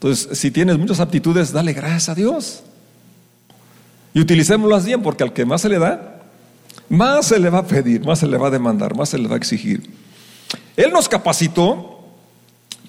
Entonces, 0.00 0.38
si 0.38 0.50
tienes 0.50 0.78
muchas 0.78 1.00
aptitudes, 1.00 1.52
dale 1.52 1.72
gracias 1.72 2.08
a 2.08 2.14
Dios. 2.14 2.62
Y 4.14 4.20
utilicémoslas 4.20 4.86
bien, 4.86 5.02
porque 5.02 5.24
al 5.24 5.32
que 5.32 5.44
más 5.44 5.62
se 5.62 5.68
le 5.68 5.78
da, 5.78 6.22
más 6.88 7.26
se 7.26 7.38
le 7.38 7.50
va 7.50 7.58
a 7.58 7.66
pedir, 7.66 8.04
más 8.04 8.20
se 8.20 8.26
le 8.26 8.38
va 8.38 8.46
a 8.46 8.50
demandar, 8.50 8.96
más 8.96 9.08
se 9.08 9.18
le 9.18 9.28
va 9.28 9.34
a 9.34 9.38
exigir. 9.38 9.90
Él 10.76 10.92
nos 10.92 11.08
capacitó 11.08 12.04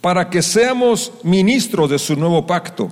para 0.01 0.29
que 0.29 0.41
seamos 0.41 1.11
ministros 1.23 1.89
de 1.89 1.99
su 1.99 2.15
nuevo 2.15 2.45
pacto. 2.45 2.91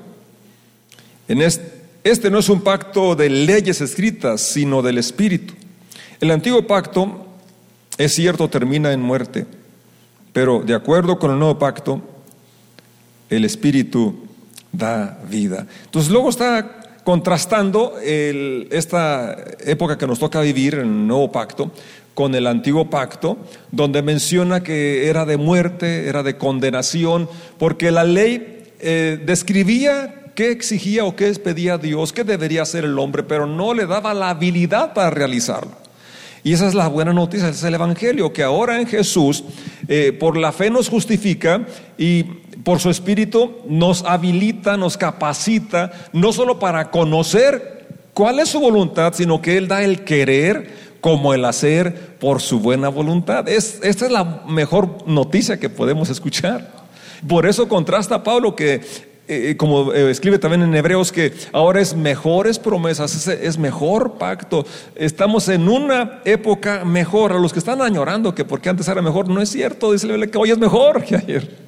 Este 1.28 2.30
no 2.32 2.40
es 2.40 2.50
un 2.50 2.62
pacto 2.62 3.16
de 3.16 3.30
leyes 3.30 3.82
escritas, 3.82 4.42
sino 4.42 4.82
del 4.82 4.98
Espíritu. 4.98 5.54
El 6.20 6.32
antiguo 6.32 6.66
pacto 6.66 7.28
es 7.98 8.14
cierto, 8.14 8.50
termina 8.50 8.92
en 8.92 9.02
muerte, 9.02 9.46
pero 10.34 10.62
de 10.62 10.76
acuerdo 10.76 11.18
con 11.18 11.32
el 11.32 11.40
nuevo 11.40 11.58
pacto, 11.58 12.02
el 13.30 13.46
Espíritu 13.46 14.16
da 14.72 15.20
vida. 15.30 15.66
Entonces 15.86 16.12
luego 16.12 16.30
está 16.30 17.02
contrastando 17.04 17.94
esta 18.02 19.38
época 19.66 19.98
que 19.98 20.08
nos 20.08 20.20
toca 20.20 20.42
vivir 20.42 20.76
en 20.76 20.82
el 20.82 21.08
nuevo 21.08 21.32
pacto 21.32 21.72
con 22.18 22.34
el 22.34 22.48
antiguo 22.48 22.90
pacto, 22.90 23.38
donde 23.72 24.02
menciona 24.02 24.64
que 24.64 25.08
era 25.08 25.24
de 25.24 25.38
muerte, 25.38 26.08
era 26.08 26.24
de 26.24 26.36
condenación, 26.36 27.30
porque 27.60 27.92
la 27.92 28.04
ley 28.04 28.64
eh, 28.80 29.22
describía 29.24 30.32
qué 30.34 30.50
exigía 30.50 31.06
o 31.06 31.16
qué 31.16 31.32
pedía 31.34 31.78
Dios, 31.78 32.14
qué 32.14 32.24
debería 32.24 32.64
hacer 32.64 32.86
el 32.86 32.98
hombre, 32.98 33.22
pero 33.22 33.46
no 33.46 33.76
le 33.76 33.86
daba 33.86 34.16
la 34.16 34.32
habilidad 34.32 34.96
para 34.96 35.12
realizarlo. 35.12 35.74
Y 36.44 36.54
esa 36.54 36.68
es 36.68 36.74
la 36.74 36.88
buena 36.88 37.14
noticia, 37.14 37.50
es 37.50 37.64
el 37.64 37.76
Evangelio, 37.76 38.34
que 38.34 38.42
ahora 38.42 38.82
en 38.82 38.88
Jesús, 38.88 39.44
eh, 39.88 40.12
por 40.12 40.38
la 40.38 40.52
fe 40.52 40.72
nos 40.72 40.90
justifica 40.90 41.68
y 42.00 42.26
por 42.68 42.82
su 42.82 42.90
Espíritu 42.90 43.60
nos 43.70 44.04
habilita, 44.04 44.76
nos 44.76 44.98
capacita, 44.98 45.90
no 46.12 46.34
solo 46.34 46.60
para 46.60 46.92
conocer 46.92 47.88
cuál 48.14 48.40
es 48.40 48.50
su 48.50 48.60
voluntad, 48.60 49.14
sino 49.14 49.42
que 49.42 49.56
Él 49.56 49.70
da 49.70 49.84
el 49.84 50.04
querer 50.04 50.98
como 51.00 51.34
el 51.34 51.46
hacer 51.46 52.18
por 52.20 52.42
su 52.42 52.60
buena 52.60 52.90
voluntad. 52.90 53.48
Es, 53.48 53.80
esta 53.84 54.08
es 54.08 54.12
la 54.12 54.44
mejor 54.50 55.08
noticia 55.08 55.58
que 55.58 55.70
podemos 55.70 56.10
escuchar. 56.10 56.70
Por 57.26 57.46
eso 57.46 57.70
contrasta 57.70 58.22
Pablo 58.22 58.54
que 58.54 58.82
eh, 59.30 59.56
como 59.56 59.94
eh, 59.94 60.12
escribe 60.12 60.38
también 60.38 60.64
en 60.64 60.76
Hebreos, 60.76 61.14
que 61.14 61.32
ahora 61.54 61.80
es 61.80 61.96
mejores 61.96 62.60
promesas, 62.60 63.30
es, 63.30 63.58
mejor 63.58 64.16
pacto. 64.16 64.66
Estamos 64.94 65.48
en 65.48 65.70
una 65.70 66.20
época 66.26 66.84
mejor. 66.84 67.32
A 67.32 67.40
los 67.40 67.54
que 67.54 67.60
están 67.60 67.82
añorando 67.82 68.36
que 68.36 68.44
porque 68.44 68.68
antes 68.68 68.90
era 68.90 69.02
mejor, 69.02 69.30
no 69.30 69.42
es 69.42 69.48
cierto. 69.48 69.94
Dice 69.94 70.10
que 70.30 70.38
hoy 70.38 70.52
es 70.52 70.58
mejor 70.58 71.06
que 71.06 71.16
ayer. 71.16 71.67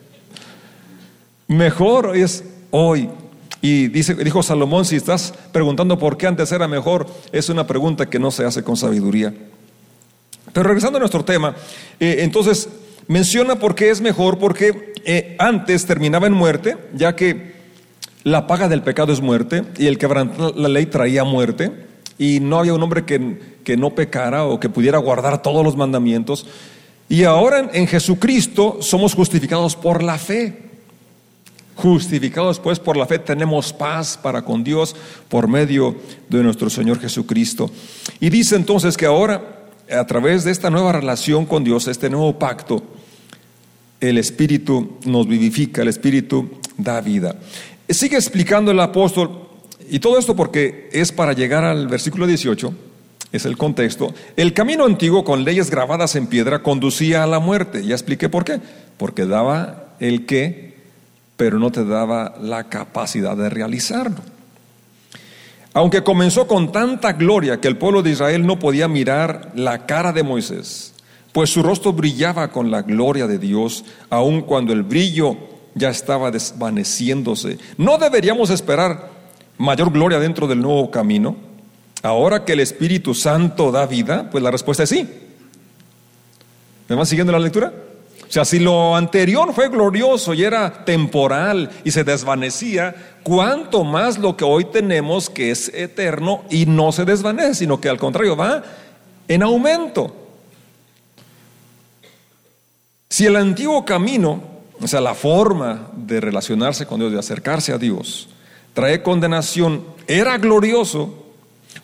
Mejor 1.50 2.16
es 2.16 2.44
hoy. 2.70 3.10
Y 3.60 3.88
dice, 3.88 4.14
dijo 4.14 4.44
Salomón, 4.44 4.86
si 4.86 4.96
estás 4.96 5.34
preguntando 5.52 5.98
por 5.98 6.16
qué 6.16 6.28
antes 6.28 6.52
era 6.52 6.68
mejor, 6.68 7.08
es 7.32 7.50
una 7.50 7.66
pregunta 7.66 8.08
que 8.08 8.20
no 8.20 8.30
se 8.30 8.46
hace 8.46 8.64
con 8.64 8.78
sabiduría. 8.78 9.34
Pero 10.54 10.68
regresando 10.68 10.98
a 10.98 11.00
nuestro 11.00 11.26
tema, 11.26 11.56
eh, 12.00 12.18
entonces 12.20 12.70
menciona 13.08 13.56
por 13.58 13.74
qué 13.74 13.90
es 13.90 14.00
mejor, 14.00 14.38
porque 14.38 14.94
eh, 15.06 15.36
antes 15.40 15.88
terminaba 15.88 16.28
en 16.28 16.34
muerte, 16.34 16.78
ya 16.94 17.16
que 17.16 17.56
la 18.24 18.46
paga 18.46 18.70
del 18.70 18.84
pecado 18.84 19.12
es 19.12 19.20
muerte 19.20 19.64
y 19.80 19.88
el 19.88 19.98
quebrantar 19.98 20.56
la 20.56 20.70
ley 20.70 20.86
traía 20.86 21.24
muerte 21.24 21.72
y 22.20 22.42
no 22.42 22.60
había 22.60 22.76
un 22.76 22.84
hombre 22.84 23.06
que, 23.06 23.58
que 23.64 23.76
no 23.76 23.96
pecara 23.96 24.46
o 24.46 24.60
que 24.60 24.70
pudiera 24.70 25.00
guardar 25.00 25.42
todos 25.42 25.66
los 25.66 25.76
mandamientos. 25.76 26.46
Y 27.10 27.24
ahora 27.24 27.72
en 27.74 27.88
Jesucristo 27.88 28.78
somos 28.82 29.16
justificados 29.16 29.76
por 29.76 30.04
la 30.04 30.20
fe. 30.20 30.69
Justificados 31.82 32.60
pues 32.60 32.78
por 32.78 32.98
la 32.98 33.06
fe 33.06 33.20
tenemos 33.20 33.72
paz 33.72 34.18
para 34.22 34.42
con 34.42 34.66
Dios 34.66 34.96
por 35.30 35.48
medio 35.48 35.96
de 36.28 36.44
nuestro 36.44 36.70
Señor 36.70 37.00
Jesucristo. 37.00 37.72
Y 38.20 38.30
dice 38.30 38.58
entonces 38.58 38.98
que 38.98 39.06
ahora, 39.06 39.68
a 39.90 40.06
través 40.06 40.44
de 40.44 40.52
esta 40.52 40.70
nueva 40.70 40.92
relación 40.92 41.46
con 41.46 41.64
Dios, 41.64 41.88
este 41.88 42.10
nuevo 42.10 42.38
pacto, 42.38 42.84
el 44.02 44.18
Espíritu 44.18 44.98
nos 45.06 45.26
vivifica, 45.26 45.82
el 45.82 45.88
Espíritu 45.88 46.50
da 46.78 47.00
vida. 47.00 47.38
Sigue 47.88 48.18
explicando 48.18 48.72
el 48.72 48.80
apóstol, 48.82 49.48
y 49.90 50.00
todo 50.00 50.20
esto 50.20 50.36
porque 50.36 50.90
es 50.92 51.14
para 51.14 51.32
llegar 51.32 51.64
al 51.64 51.88
versículo 51.88 52.28
18, 52.28 52.74
es 53.32 53.46
el 53.46 53.58
contexto. 53.58 54.14
El 54.36 54.54
camino 54.54 54.86
antiguo 54.86 55.24
con 55.24 55.46
leyes 55.46 55.70
grabadas 55.70 56.18
en 56.18 56.28
piedra 56.28 56.62
conducía 56.62 57.24
a 57.24 57.28
la 57.28 57.40
muerte. 57.40 57.86
Ya 57.86 57.96
expliqué 57.96 58.28
por 58.28 58.44
qué. 58.44 58.60
Porque 58.98 59.26
daba 59.26 59.96
el 60.00 60.26
qué 60.26 60.69
pero 61.40 61.58
no 61.58 61.72
te 61.72 61.86
daba 61.86 62.36
la 62.42 62.66
capacidad 62.66 63.38
de 63.38 63.50
realizarlo. 63.50 64.18
Aunque 65.72 66.04
comenzó 66.04 66.48
con 66.48 66.74
tanta 66.74 67.14
gloria 67.14 67.62
que 67.62 67.70
el 67.70 67.78
pueblo 67.78 68.04
de 68.04 68.10
Israel 68.10 68.46
no 68.46 68.60
podía 68.60 68.90
mirar 68.90 69.54
la 69.56 69.86
cara 69.86 70.12
de 70.12 70.22
Moisés, 70.22 70.94
pues 71.32 71.50
su 71.50 71.64
rostro 71.64 71.94
brillaba 71.94 72.52
con 72.52 72.72
la 72.72 72.82
gloria 72.82 73.26
de 73.26 73.38
Dios, 73.38 73.86
aun 74.10 74.42
cuando 74.42 74.74
el 74.74 74.84
brillo 74.84 75.38
ya 75.76 75.90
estaba 75.90 76.30
desvaneciéndose. 76.30 77.58
¿No 77.78 77.98
deberíamos 77.98 78.50
esperar 78.50 79.10
mayor 79.58 79.94
gloria 79.94 80.20
dentro 80.20 80.46
del 80.46 80.60
nuevo 80.60 80.92
camino? 80.92 81.38
Ahora 82.04 82.44
que 82.44 82.52
el 82.52 82.60
Espíritu 82.60 83.14
Santo 83.14 83.72
da 83.72 83.86
vida, 83.86 84.30
pues 84.30 84.44
la 84.44 84.52
respuesta 84.52 84.84
es 84.84 84.90
sí. 84.90 85.08
¿Me 86.90 86.98
van 86.98 87.06
siguiendo 87.06 87.32
la 87.32 87.40
lectura? 87.40 87.72
O 88.30 88.32
sea, 88.32 88.46
si 88.46 88.60
lo 88.60 88.96
anterior 88.96 89.52
fue 89.56 89.70
glorioso 89.70 90.36
y 90.36 90.44
era 90.44 90.86
temporal 90.86 91.72
y 91.84 91.90
se 91.90 92.04
desvanecía, 92.04 92.96
cuánto 93.24 93.84
más 93.84 94.20
lo 94.20 94.38
que 94.38 94.44
hoy 94.44 94.66
tenemos 94.66 95.32
que 95.32 95.50
es 95.50 95.70
eterno 95.74 96.44
y 96.52 96.68
no 96.68 96.92
se 96.92 97.06
desvanece, 97.06 97.56
sino 97.56 97.82
que 97.82 97.90
al 97.90 97.98
contrario 97.98 98.38
va 98.38 98.62
en 99.28 99.42
aumento. 99.42 100.16
Si 103.10 103.26
el 103.26 103.36
antiguo 103.36 103.84
camino, 103.84 104.44
o 104.80 104.88
sea, 104.88 105.02
la 105.02 105.16
forma 105.16 105.90
de 105.96 106.22
relacionarse 106.22 106.86
con 106.86 107.00
Dios, 107.00 107.12
de 107.12 107.18
acercarse 107.18 107.74
a 107.74 107.80
Dios, 107.80 108.30
trae 108.76 109.02
condenación, 109.02 109.84
era 110.06 110.38
glorioso, 110.38 111.26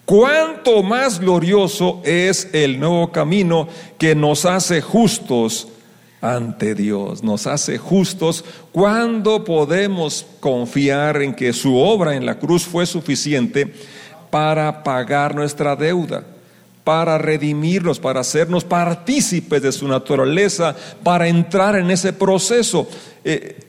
cuánto 0.05 0.83
más 0.83 1.19
glorioso 1.19 2.03
es 2.05 2.49
el 2.53 2.79
nuevo 2.79 3.11
camino 3.11 3.67
que 3.97 4.13
nos 4.13 4.45
hace 4.45 4.79
justos 4.79 5.69
ante 6.25 6.73
Dios, 6.73 7.23
nos 7.23 7.45
hace 7.45 7.77
justos 7.77 8.43
cuando 8.71 9.43
podemos 9.43 10.25
confiar 10.39 11.21
en 11.21 11.35
que 11.35 11.53
su 11.53 11.77
obra 11.77 12.15
en 12.15 12.25
la 12.25 12.39
cruz 12.39 12.63
fue 12.63 12.85
suficiente 12.85 13.71
para 14.31 14.83
pagar 14.83 15.35
nuestra 15.35 15.75
deuda, 15.75 16.25
para 16.83 17.17
redimirnos, 17.19 17.99
para 17.99 18.21
hacernos 18.21 18.63
partícipes 18.63 19.61
de 19.61 19.71
su 19.71 19.87
naturaleza, 19.87 20.75
para 21.03 21.27
entrar 21.27 21.75
en 21.75 21.91
ese 21.91 22.11
proceso. 22.11 22.87
Eh, 23.23 23.59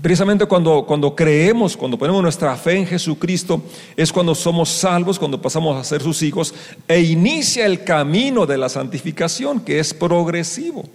precisamente 0.00 0.46
cuando, 0.46 0.84
cuando 0.86 1.14
creemos, 1.14 1.76
cuando 1.76 1.98
ponemos 1.98 2.22
nuestra 2.22 2.56
fe 2.56 2.76
en 2.76 2.86
Jesucristo, 2.86 3.62
es 3.94 4.10
cuando 4.10 4.34
somos 4.34 4.70
salvos, 4.70 5.18
cuando 5.18 5.40
pasamos 5.40 5.78
a 5.78 5.84
ser 5.84 6.02
sus 6.02 6.22
hijos, 6.22 6.54
e 6.88 7.00
inicia 7.00 7.66
el 7.66 7.84
camino 7.84 8.46
de 8.46 8.56
la 8.56 8.70
santificación, 8.70 9.60
que 9.60 9.78
es 9.78 9.92
progresivo. 9.92 10.88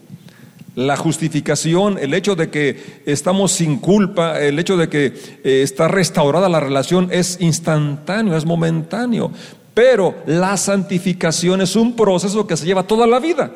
La 0.76 0.98
justificación, 0.98 1.98
el 1.98 2.14
hecho 2.14 2.36
de 2.36 2.50
que 2.50 3.02
estamos 3.06 3.54
sin 3.54 3.80
culpa, 3.80 4.42
el 4.42 4.60
hecho 4.60 4.76
de 4.76 4.90
que 4.90 5.06
eh, 5.06 5.62
está 5.64 5.88
restaurada 5.88 6.50
la 6.50 6.60
relación 6.60 7.08
es 7.12 7.38
instantáneo, 7.40 8.36
es 8.36 8.46
momentáneo. 8.46 9.32
Pero 9.74 10.16
la 10.26 10.58
santificación 10.58 11.62
es 11.62 11.78
un 11.78 11.96
proceso 11.96 12.46
que 12.46 12.58
se 12.58 12.66
lleva 12.66 12.84
toda 12.84 13.08
la 13.08 13.20
vida. 13.20 13.52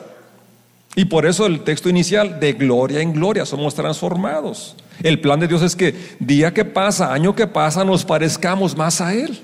Y 0.96 1.06
por 1.06 1.26
eso 1.26 1.46
el 1.46 1.62
texto 1.62 1.90
inicial, 1.90 2.40
de 2.40 2.54
gloria 2.54 3.02
en 3.02 3.14
gloria, 3.14 3.46
somos 3.46 3.76
transformados. 3.76 4.78
El 5.04 5.20
plan 5.20 5.42
de 5.42 5.48
Dios 5.48 5.62
es 5.62 5.76
que 5.76 5.96
día 6.20 6.54
que 6.54 6.66
pasa, 6.66 7.14
año 7.14 7.36
que 7.36 7.48
pasa, 7.48 7.84
nos 7.84 8.06
parezcamos 8.06 8.78
más 8.78 9.02
a 9.02 9.14
Él. 9.14 9.40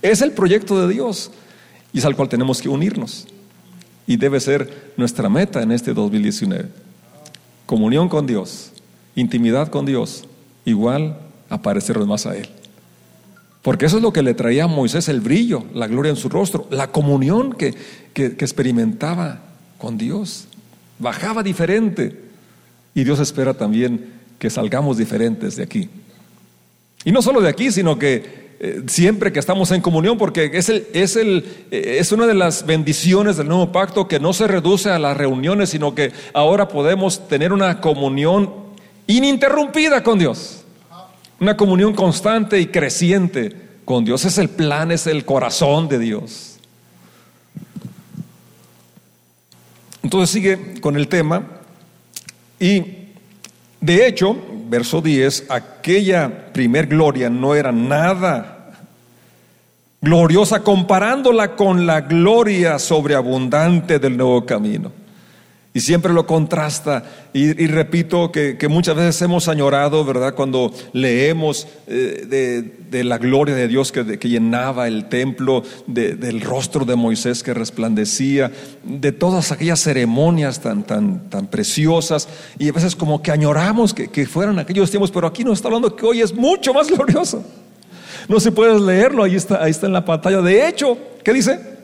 Es 0.00 0.22
el 0.22 0.32
proyecto 0.32 0.80
de 0.80 0.92
Dios 0.92 1.30
y 1.92 1.98
es 1.98 2.04
al 2.06 2.16
cual 2.16 2.28
tenemos 2.28 2.62
que 2.62 2.68
unirnos 2.68 3.26
y 4.08 4.16
debe 4.16 4.40
ser 4.40 4.92
nuestra 4.96 5.28
meta 5.28 5.62
en 5.62 5.70
este 5.70 5.92
2019. 5.92 6.70
Comunión 7.66 8.08
con 8.08 8.26
Dios, 8.26 8.72
intimidad 9.14 9.68
con 9.68 9.84
Dios, 9.84 10.24
igual 10.64 11.18
aparecernos 11.50 12.08
más 12.08 12.24
a 12.24 12.34
Él. 12.34 12.48
Porque 13.60 13.84
eso 13.84 13.98
es 13.98 14.02
lo 14.02 14.14
que 14.14 14.22
le 14.22 14.32
traía 14.32 14.64
a 14.64 14.66
Moisés 14.66 15.10
el 15.10 15.20
brillo, 15.20 15.66
la 15.74 15.86
gloria 15.86 16.08
en 16.08 16.16
su 16.16 16.30
rostro, 16.30 16.66
la 16.70 16.90
comunión 16.90 17.52
que, 17.52 17.74
que, 18.14 18.26
experimentaba 18.26 19.42
con 19.76 19.98
Dios. 19.98 20.48
Bajaba 20.98 21.42
diferente. 21.42 22.18
Y 22.94 23.04
Dios 23.04 23.20
espera 23.20 23.52
también 23.52 24.14
que 24.38 24.48
salgamos 24.48 24.96
diferentes 24.96 25.56
de 25.56 25.64
aquí. 25.64 25.90
Y 27.04 27.12
no 27.12 27.20
solo 27.20 27.42
de 27.42 27.50
aquí, 27.50 27.70
sino 27.70 27.98
que 27.98 28.47
eh, 28.60 28.82
siempre 28.88 29.32
que 29.32 29.38
estamos 29.38 29.70
en 29.70 29.80
comunión, 29.80 30.18
porque 30.18 30.50
es, 30.52 30.68
el, 30.68 30.88
es, 30.92 31.14
el, 31.14 31.44
eh, 31.70 31.98
es 32.00 32.10
una 32.10 32.26
de 32.26 32.34
las 32.34 32.66
bendiciones 32.66 33.36
del 33.36 33.46
nuevo 33.46 33.70
pacto 33.70 34.08
que 34.08 34.18
no 34.18 34.32
se 34.32 34.48
reduce 34.48 34.90
a 34.90 34.98
las 34.98 35.16
reuniones, 35.16 35.70
sino 35.70 35.94
que 35.94 36.12
ahora 36.32 36.66
podemos 36.66 37.28
tener 37.28 37.52
una 37.52 37.80
comunión 37.80 38.52
ininterrumpida 39.06 40.02
con 40.02 40.18
Dios, 40.18 40.64
una 41.38 41.56
comunión 41.56 41.94
constante 41.94 42.58
y 42.58 42.66
creciente 42.66 43.54
con 43.84 44.04
Dios. 44.04 44.24
Es 44.24 44.38
el 44.38 44.48
plan, 44.48 44.90
es 44.90 45.06
el 45.06 45.24
corazón 45.24 45.88
de 45.88 46.00
Dios. 46.00 46.58
Entonces 50.02 50.30
sigue 50.30 50.80
con 50.80 50.96
el 50.96 51.06
tema 51.06 51.46
y 52.58 52.82
de 53.80 54.06
hecho 54.06 54.36
verso 54.68 55.00
10, 55.00 55.46
aquella 55.48 56.28
primer 56.52 56.86
gloria 56.86 57.28
no 57.28 57.54
era 57.54 57.72
nada 57.72 58.74
gloriosa 60.00 60.60
comparándola 60.60 61.56
con 61.56 61.86
la 61.86 62.02
gloria 62.02 62.78
sobreabundante 62.78 63.98
del 63.98 64.16
nuevo 64.16 64.44
camino. 64.44 64.92
Y 65.78 65.80
siempre 65.80 66.12
lo 66.12 66.26
contrasta. 66.26 67.04
Y, 67.32 67.52
repito 67.68 68.32
que, 68.32 68.58
muchas 68.68 68.96
veces 68.96 69.22
hemos 69.22 69.46
añorado, 69.46 70.04
¿verdad? 70.04 70.34
Cuando 70.34 70.72
leemos 70.92 71.68
eh, 71.86 72.66
de, 72.90 73.04
la 73.04 73.16
gloria 73.16 73.54
de 73.54 73.68
Dios 73.68 73.92
que, 73.92 74.18
llenaba 74.28 74.88
el 74.88 75.08
templo, 75.08 75.62
del 75.86 76.40
rostro 76.40 76.84
de 76.84 76.96
Moisés 76.96 77.44
que 77.44 77.54
resplandecía, 77.54 78.50
de 78.82 79.12
todas 79.12 79.52
aquellas 79.52 79.78
ceremonias 79.78 80.60
tan, 80.60 80.82
tan, 80.82 81.30
tan 81.30 81.46
preciosas. 81.46 82.28
Y 82.58 82.68
a 82.70 82.72
veces 82.72 82.96
como 82.96 83.22
que 83.22 83.30
añoramos 83.30 83.94
que, 83.94 84.08
que 84.08 84.26
fueran 84.26 84.58
aquellos 84.58 84.90
tiempos, 84.90 85.12
pero 85.12 85.28
aquí 85.28 85.44
nos 85.44 85.58
está 85.58 85.68
hablando 85.68 85.94
que 85.94 86.04
hoy 86.04 86.22
es 86.22 86.34
mucho 86.34 86.74
más 86.74 86.88
glorioso. 86.90 87.44
No 88.26 88.40
se 88.40 88.50
puede 88.50 88.80
leerlo, 88.80 89.22
ahí 89.22 89.36
está, 89.36 89.62
ahí 89.62 89.70
está 89.70 89.86
en 89.86 89.92
la 89.92 90.04
pantalla. 90.04 90.40
De 90.40 90.66
hecho, 90.66 90.98
¿qué 91.22 91.32
dice? 91.32 91.77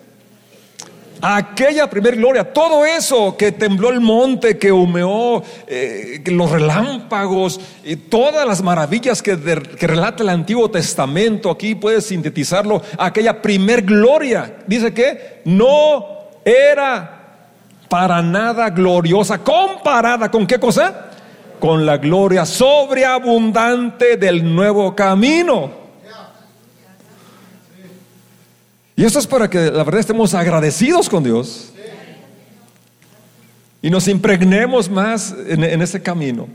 Aquella 1.26 1.88
primer 1.88 2.16
gloria, 2.16 2.52
todo 2.52 2.84
eso 2.84 3.34
que 3.34 3.50
tembló 3.50 3.88
el 3.88 4.00
monte, 4.00 4.58
que 4.58 4.70
humeó, 4.70 5.42
eh, 5.66 6.22
los 6.26 6.50
relámpagos, 6.50 7.58
y 7.82 7.96
todas 7.96 8.46
las 8.46 8.62
maravillas 8.62 9.22
que, 9.22 9.34
relata 9.34 10.22
el 10.22 10.28
Antiguo 10.28 10.70
Testamento, 10.70 11.50
aquí 11.50 11.74
puedes 11.74 12.04
sintetizarlo, 12.04 12.82
aquella 12.98 13.40
primer 13.40 13.80
gloria, 13.82 14.56
dice 14.66 14.92
que 14.92 15.40
no 15.46 16.04
era 16.44 17.22
para 17.88 18.20
nada 18.20 18.68
gloriosa, 18.68 19.38
comparada 19.38 20.30
con 20.30 20.46
qué 20.46 20.58
cosa? 20.58 21.10
Con 21.58 21.86
la 21.86 21.96
gloria 21.96 22.44
sobreabundante 22.44 24.18
del 24.18 24.54
nuevo 24.54 24.94
camino. 24.94 25.83
Y 28.96 29.04
esto 29.04 29.18
es 29.18 29.26
para 29.26 29.50
que 29.50 29.70
la 29.70 29.84
verdad 29.84 30.00
estemos 30.00 30.34
agradecidos 30.34 31.08
con 31.08 31.24
Dios 31.24 31.72
y 33.82 33.90
nos 33.90 34.08
impregnemos 34.08 34.88
más 34.88 35.34
en, 35.46 35.82
ese 35.82 36.00
camino. 36.00 36.48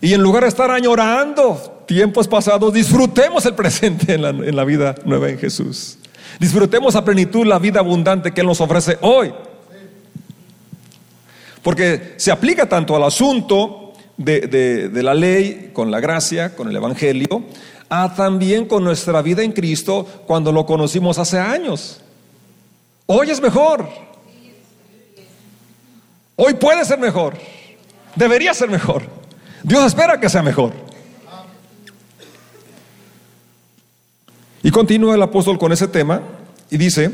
Y 0.00 0.12
en 0.14 0.22
lugar 0.22 0.42
de 0.42 0.48
estar 0.48 0.70
añorando 0.70 1.84
tiempos 1.86 2.28
pasados, 2.28 2.72
disfrutemos 2.72 3.44
el 3.46 3.54
presente 3.54 4.14
en 4.14 4.22
la, 4.22 4.28
en 4.28 4.54
la 4.54 4.64
vida 4.64 4.94
nueva 5.04 5.28
en 5.30 5.38
Jesús. 5.38 5.98
Disfrutemos 6.38 6.94
a 6.94 7.04
plenitud 7.04 7.46
la 7.46 7.58
vida 7.58 7.80
abundante 7.80 8.32
que 8.32 8.40
Él 8.42 8.46
nos 8.46 8.60
ofrece 8.60 8.98
hoy. 9.00 9.32
Porque 11.62 12.14
se 12.16 12.30
aplica 12.30 12.68
tanto 12.68 12.96
al 12.96 13.04
asunto 13.04 13.82
de, 14.16 14.90
la 15.02 15.14
ley 15.14 15.70
con 15.72 15.90
la 15.90 16.00
gracia, 16.00 16.54
con 16.54 16.68
el 16.68 16.76
Evangelio, 16.76 17.44
a 17.94 18.14
también 18.14 18.64
con 18.64 18.82
nuestra 18.82 19.20
vida 19.20 19.42
en 19.42 19.52
Cristo 19.52 20.06
cuando 20.26 20.50
lo 20.50 20.64
conocimos 20.64 21.18
hace 21.18 21.38
años. 21.38 22.00
Hoy 23.04 23.28
es 23.28 23.38
mejor. 23.38 23.86
Hoy 26.36 26.54
puede 26.54 26.86
ser 26.86 26.98
mejor. 26.98 27.36
Debería 28.16 28.54
ser 28.54 28.70
mejor. 28.70 29.02
Dios 29.62 29.84
espera 29.84 30.18
que 30.18 30.30
sea 30.30 30.42
mejor. 30.42 30.72
Y 34.62 34.70
continúa 34.70 35.14
el 35.14 35.22
apóstol 35.22 35.58
con 35.58 35.70
ese 35.70 35.86
tema 35.86 36.22
y 36.70 36.78
dice, 36.78 37.10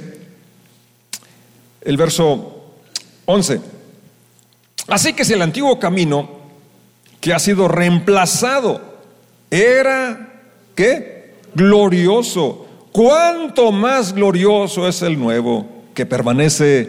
el 1.81 1.97
verso 1.97 2.67
11, 3.25 3.61
así 4.87 5.13
que 5.13 5.25
si 5.25 5.33
el 5.33 5.43
antiguo 5.43 5.81
camino 5.81 6.39
que 7.21 7.35
ha 7.35 7.41
sido 7.41 7.67
reemplazado 7.67 8.81
era, 9.51 10.28
¿qué? 10.79 11.33
Glorioso. 11.57 12.65
¿Cuánto 12.93 13.73
más 13.73 14.15
glorioso 14.15 14.87
es 14.87 15.03
el 15.03 15.19
nuevo 15.19 15.67
que 15.93 16.07
permanece 16.07 16.89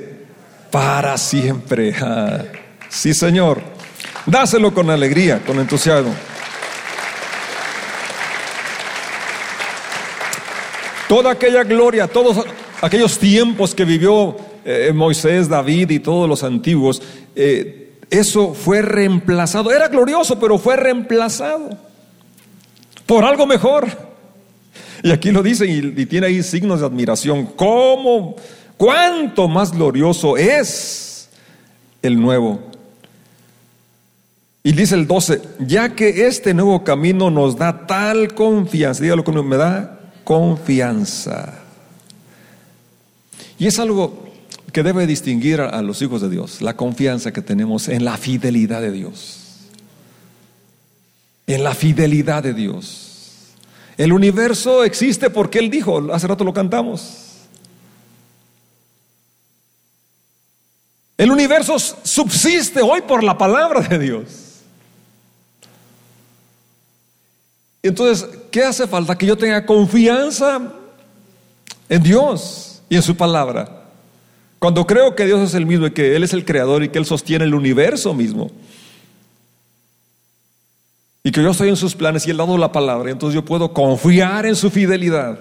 para 0.69 1.17
siempre? 1.17 1.95
Ah, 2.01 2.43
sí, 2.87 3.15
Señor. 3.15 3.61
Dáselo 4.27 4.71
con 4.75 4.91
alegría, 4.91 5.41
con 5.43 5.59
entusiasmo. 5.59 6.13
Toda 11.07 11.31
aquella 11.31 11.63
gloria, 11.63 12.07
todos 12.07 12.45
aquellos 12.81 13.17
tiempos 13.17 13.73
que 13.73 13.85
vivió 13.85 14.37
eh, 14.65 14.91
Moisés, 14.93 15.49
David 15.49 15.89
y 15.89 15.99
todos 15.99 16.29
los 16.29 16.43
antiguos, 16.43 17.01
eh, 17.35 17.93
eso 18.11 18.53
fue 18.53 18.83
reemplazado. 18.83 19.71
Era 19.71 19.87
glorioso, 19.87 20.39
pero 20.39 20.59
fue 20.59 20.75
reemplazado 20.75 21.88
por 23.09 23.25
algo 23.25 23.47
mejor. 23.47 23.87
Y 25.01 25.09
aquí 25.09 25.31
lo 25.31 25.41
dice 25.41 25.65
y, 25.65 26.05
tiene 26.05 26.27
ahí 26.27 26.43
signos 26.43 26.81
de 26.81 26.85
admiración. 26.85 27.47
¿Cómo? 27.55 28.35
¿Cuánto 28.77 29.47
más 29.47 29.71
glorioso 29.71 30.37
es 30.37 31.27
el 32.03 32.21
nuevo? 32.21 32.59
Y 34.61 34.73
dice 34.73 34.93
el 34.93 35.07
12, 35.07 35.41
ya 35.61 35.95
que 35.95 36.27
este 36.27 36.53
nuevo 36.53 36.83
camino 36.83 37.31
nos 37.31 37.57
da 37.57 37.87
tal 37.87 38.35
confianza, 38.35 39.01
dígalo 39.01 39.23
conmigo, 39.23 39.43
me 39.43 39.57
da 39.57 40.11
confianza. 40.23 41.63
Y 43.57 43.65
es 43.65 43.79
algo 43.79 44.29
que 44.71 44.83
debe 44.83 45.07
distinguir 45.07 45.61
a, 45.61 45.81
los 45.81 45.99
hijos 46.03 46.21
de 46.21 46.29
Dios, 46.29 46.61
la 46.61 46.75
confianza 46.75 47.33
que 47.33 47.41
tenemos 47.41 47.87
en 47.87 48.05
la 48.05 48.17
fidelidad 48.17 48.81
de 48.81 48.91
Dios. 48.91 49.38
En 51.49 51.63
la 51.63 51.73
fidelidad 51.73 52.43
de 52.43 52.53
Dios. 52.53 53.55
El 53.97 54.13
universo 54.13 54.83
existe 54.83 55.31
porque 55.31 55.57
Él 55.57 55.71
dijo, 55.71 56.13
hace 56.13 56.27
rato 56.27 56.43
lo 56.43 56.53
cantamos. 56.53 57.25
El 61.17 61.31
universo 61.31 61.79
subsiste 61.79 62.83
hoy 62.83 63.01
por 63.01 63.23
la 63.23 63.35
palabra 63.35 63.81
de 63.81 63.97
Dios. 63.97 64.25
Entonces, 67.81 68.29
¿qué 68.51 68.63
hace 68.63 68.85
falta? 68.85 69.17
Que 69.17 69.25
yo 69.25 69.35
tenga 69.35 69.65
confianza 69.65 70.71
en 71.89 72.03
Dios 72.03 72.83
y 72.89 72.95
en 72.95 73.01
su 73.01 73.17
palabra. 73.17 73.85
Cuando 74.59 74.85
creo 74.85 75.15
que 75.15 75.25
Dios 75.25 75.49
es 75.49 75.55
el 75.55 75.65
mismo 75.65 75.87
y 75.87 75.91
que 75.91 76.15
Él 76.15 76.23
es 76.23 76.33
el 76.33 76.45
creador 76.45 76.83
y 76.83 76.89
que 76.89 76.99
Él 76.99 77.07
sostiene 77.07 77.45
el 77.45 77.55
universo 77.55 78.13
mismo. 78.13 78.51
Y 81.29 81.31
que 81.31 81.43
yo 81.43 81.51
estoy 81.51 81.69
en 81.69 81.75
sus 81.75 81.93
planes 81.93 82.25
y 82.25 82.31
Él 82.31 82.37
dado 82.37 82.57
la 82.57 82.71
palabra, 82.71 83.11
entonces 83.11 83.35
yo 83.35 83.45
puedo 83.45 83.71
confiar 83.71 84.47
en 84.47 84.55
su 84.55 84.71
fidelidad. 84.71 85.37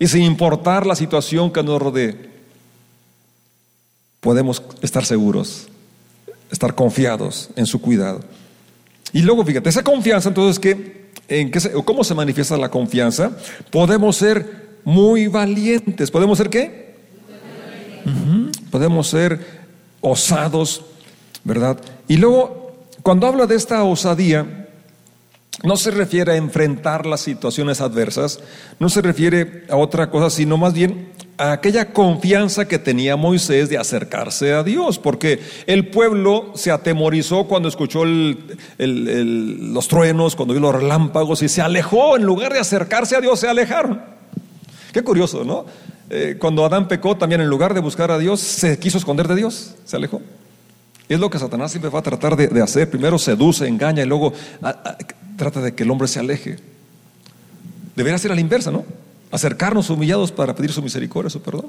Y 0.00 0.08
sin 0.08 0.22
importar 0.22 0.84
la 0.84 0.96
situación 0.96 1.52
que 1.52 1.62
nos 1.62 1.80
rodee, 1.80 2.28
podemos 4.18 4.60
estar 4.82 5.04
seguros, 5.04 5.68
estar 6.50 6.74
confiados 6.74 7.50
en 7.54 7.66
su 7.66 7.80
cuidado. 7.80 8.18
Y 9.12 9.22
luego, 9.22 9.44
fíjate, 9.44 9.68
esa 9.68 9.84
confianza 9.84 10.28
entonces 10.28 10.58
que 10.58 11.06
¿En 11.28 11.52
qué 11.52 11.60
¿Cómo 11.84 12.02
se 12.02 12.12
manifiesta 12.12 12.56
la 12.56 12.68
confianza? 12.68 13.30
Podemos 13.70 14.16
ser 14.16 14.80
muy 14.82 15.28
valientes. 15.28 16.10
¿Podemos 16.10 16.36
ser 16.36 16.50
qué? 16.50 16.96
Podemos 18.72 19.06
ser 19.06 19.38
osados, 20.00 20.84
¿verdad? 21.44 21.78
Y 22.08 22.16
luego, 22.16 22.74
cuando 23.04 23.28
habla 23.28 23.46
de 23.46 23.54
esta 23.54 23.84
osadía, 23.84 24.65
no 25.62 25.76
se 25.76 25.90
refiere 25.90 26.32
a 26.32 26.36
enfrentar 26.36 27.06
las 27.06 27.20
situaciones 27.20 27.80
adversas, 27.80 28.40
no 28.78 28.88
se 28.88 29.02
refiere 29.02 29.64
a 29.70 29.76
otra 29.76 30.10
cosa, 30.10 30.30
sino 30.30 30.56
más 30.56 30.74
bien 30.74 31.08
a 31.38 31.52
aquella 31.52 31.92
confianza 31.92 32.66
que 32.66 32.78
tenía 32.78 33.16
Moisés 33.16 33.68
de 33.68 33.78
acercarse 33.78 34.52
a 34.52 34.62
Dios, 34.62 34.98
porque 34.98 35.40
el 35.66 35.88
pueblo 35.88 36.52
se 36.54 36.70
atemorizó 36.70 37.44
cuando 37.44 37.68
escuchó 37.68 38.04
los 38.04 39.88
truenos, 39.88 40.36
cuando 40.36 40.54
vio 40.54 40.60
los 40.60 40.74
relámpagos 40.74 41.42
y 41.42 41.48
se 41.48 41.62
alejó, 41.62 42.16
en 42.16 42.24
lugar 42.24 42.52
de 42.52 42.58
acercarse 42.58 43.16
a 43.16 43.20
Dios, 43.20 43.40
se 43.40 43.48
alejaron. 43.48 44.00
Qué 44.92 45.02
curioso, 45.02 45.44
¿no? 45.44 45.66
Eh, 46.08 46.36
cuando 46.38 46.64
Adán 46.64 46.88
pecó, 46.88 47.16
también 47.16 47.40
en 47.40 47.48
lugar 47.48 47.74
de 47.74 47.80
buscar 47.80 48.10
a 48.10 48.18
Dios, 48.18 48.40
se 48.40 48.78
quiso 48.78 48.96
esconder 48.96 49.28
de 49.28 49.36
Dios, 49.36 49.74
se 49.84 49.96
alejó. 49.96 50.22
Es 51.08 51.20
lo 51.20 51.30
que 51.30 51.38
Satanás 51.38 51.70
siempre 51.70 51.90
va 51.90 52.00
a 52.00 52.02
tratar 52.02 52.36
de, 52.36 52.62
hacer. 52.62 52.90
Primero 52.90 53.18
seduce, 53.18 53.66
engaña 53.66 54.02
y 54.02 54.06
luego 54.06 54.32
trata 55.36 55.60
de 55.60 55.74
que 55.74 55.82
el 55.84 55.90
hombre 55.90 56.08
se 56.08 56.18
aleje. 56.18 56.56
Debería 57.94 58.18
ser 58.18 58.32
a 58.32 58.34
la 58.34 58.40
inversa, 58.40 58.70
¿no? 58.70 58.84
acercarnos 59.30 59.90
humillados 59.90 60.32
para 60.32 60.54
pedir 60.54 60.72
su 60.72 60.82
misericordia, 60.82 61.30
su 61.30 61.40
perdón. 61.40 61.66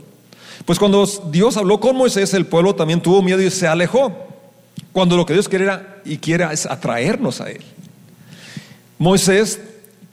Pues 0.66 0.80
cuando 0.80 1.06
Dios 1.32 1.58
habló 1.58 1.80
con 1.80 1.96
Moisés, 1.96 2.34
el 2.34 2.46
pueblo 2.46 2.76
también 2.76 3.02
tuvo 3.02 3.22
miedo 3.22 3.42
y 3.42 3.52
se 3.52 3.68
alejó. 3.68 4.12
Cuando 4.92 5.18
lo 5.18 5.26
que 5.26 5.34
Dios 5.34 5.48
quiere 5.50 5.70
y 6.06 6.18
quiere 6.18 6.46
es 6.52 6.66
atraernos 6.66 7.42
a 7.42 7.50
Él. 7.50 7.62
Moisés 8.98 9.60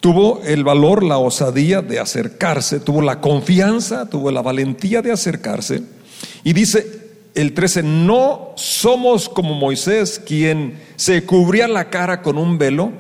tuvo 0.01 0.43
el 0.45 0.65
valor, 0.65 1.03
la 1.03 1.17
osadía 1.17 1.81
de 1.81 1.99
acercarse, 1.99 2.81
tuvo 2.81 3.01
la 3.01 3.21
confianza, 3.21 4.09
tuvo 4.11 4.31
la 4.31 4.43
valentía 4.43 5.01
de 5.01 5.13
acercarse. 5.13 5.83
Y 6.43 6.53
dice 6.53 7.05
el 7.35 7.55
13, 7.55 7.83
no 7.83 8.53
somos 8.57 9.29
como 9.29 9.55
Moisés, 9.55 10.21
quien 10.25 10.79
se 10.97 11.25
cubría 11.25 11.67
la 11.69 11.89
cara 11.89 12.21
con 12.21 12.37
un 12.37 12.59
velo 12.59 12.93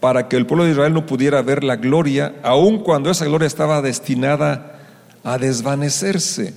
para 0.00 0.28
que 0.28 0.36
el 0.36 0.46
pueblo 0.46 0.64
de 0.64 0.72
Israel 0.72 0.94
no 0.94 1.06
pudiera 1.06 1.42
ver 1.42 1.62
la 1.62 1.76
gloria, 1.76 2.34
aun 2.42 2.78
cuando 2.78 3.10
esa 3.10 3.26
gloria 3.26 3.46
estaba 3.46 3.82
destinada 3.82 4.78
a 5.22 5.38
desvanecerse. 5.38 6.54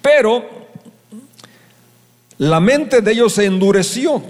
Pero 0.00 0.44
la 2.38 2.60
mente 2.60 3.00
de 3.00 3.12
ellos 3.12 3.34
se 3.34 3.44
endureció 3.44 4.22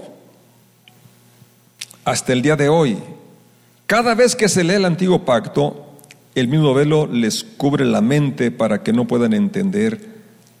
hasta 2.03 2.33
el 2.33 2.41
día 2.41 2.55
de 2.55 2.69
hoy. 2.69 2.97
Cada 3.87 4.13
vez 4.13 4.35
que 4.35 4.49
se 4.49 4.63
lee 4.63 4.75
el 4.75 4.85
antiguo 4.85 5.23
pacto, 5.25 5.85
el 6.33 6.47
mismo 6.47 6.73
velo 6.73 7.07
les 7.07 7.43
cubre 7.43 7.85
la 7.85 8.01
mente 8.01 8.51
para 8.51 8.83
que 8.83 8.91
no 8.91 9.07
puedan 9.07 9.33
entender 9.33 10.15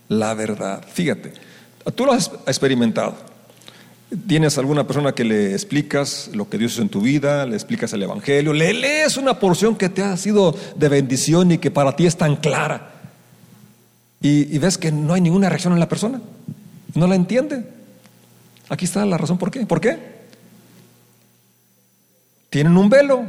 la 0.07 0.33
verdad. 0.33 0.85
Fíjate, 0.87 1.33
tú 1.95 2.05
lo 2.05 2.13
has 2.13 2.31
experimentado. 2.47 3.34
Tienes 4.27 4.57
alguna 4.59 4.85
persona 4.85 5.13
que 5.13 5.23
le 5.23 5.53
explicas 5.53 6.29
lo 6.33 6.47
que 6.47 6.57
Dios 6.57 6.73
hizo 6.73 6.83
en 6.83 6.89
tu 6.89 7.01
vida, 7.01 7.45
le 7.45 7.55
explicas 7.55 7.91
el 7.93 8.03
Evangelio, 8.03 8.53
le 8.53 8.71
lees 8.73 9.17
una 9.17 9.39
porción 9.39 9.75
que 9.75 9.89
te 9.89 10.03
ha 10.03 10.15
sido 10.15 10.55
de 10.75 10.89
bendición 10.89 11.51
y 11.51 11.57
que 11.57 11.71
para 11.71 11.95
ti 11.95 12.05
es 12.05 12.15
tan 12.15 12.35
clara. 12.35 12.91
Y, 14.21 14.57
ves 14.57 14.77
que 14.77 14.91
no 14.91 15.13
hay 15.13 15.21
ninguna 15.21 15.49
reacción 15.49 15.73
en 15.73 15.79
la 15.79 15.89
persona. 15.89 16.19
No 16.95 17.05
la 17.05 17.15
entiende. 17.15 17.63
Aquí 18.69 18.85
está 18.85 19.05
la 19.05 19.17
razón 19.17 19.37
por 19.37 19.51
qué. 19.51 19.65
¿Por 19.67 19.79
qué? 19.79 19.99
Tienen 22.49 22.75
un 22.75 22.89
velo. 22.89 23.23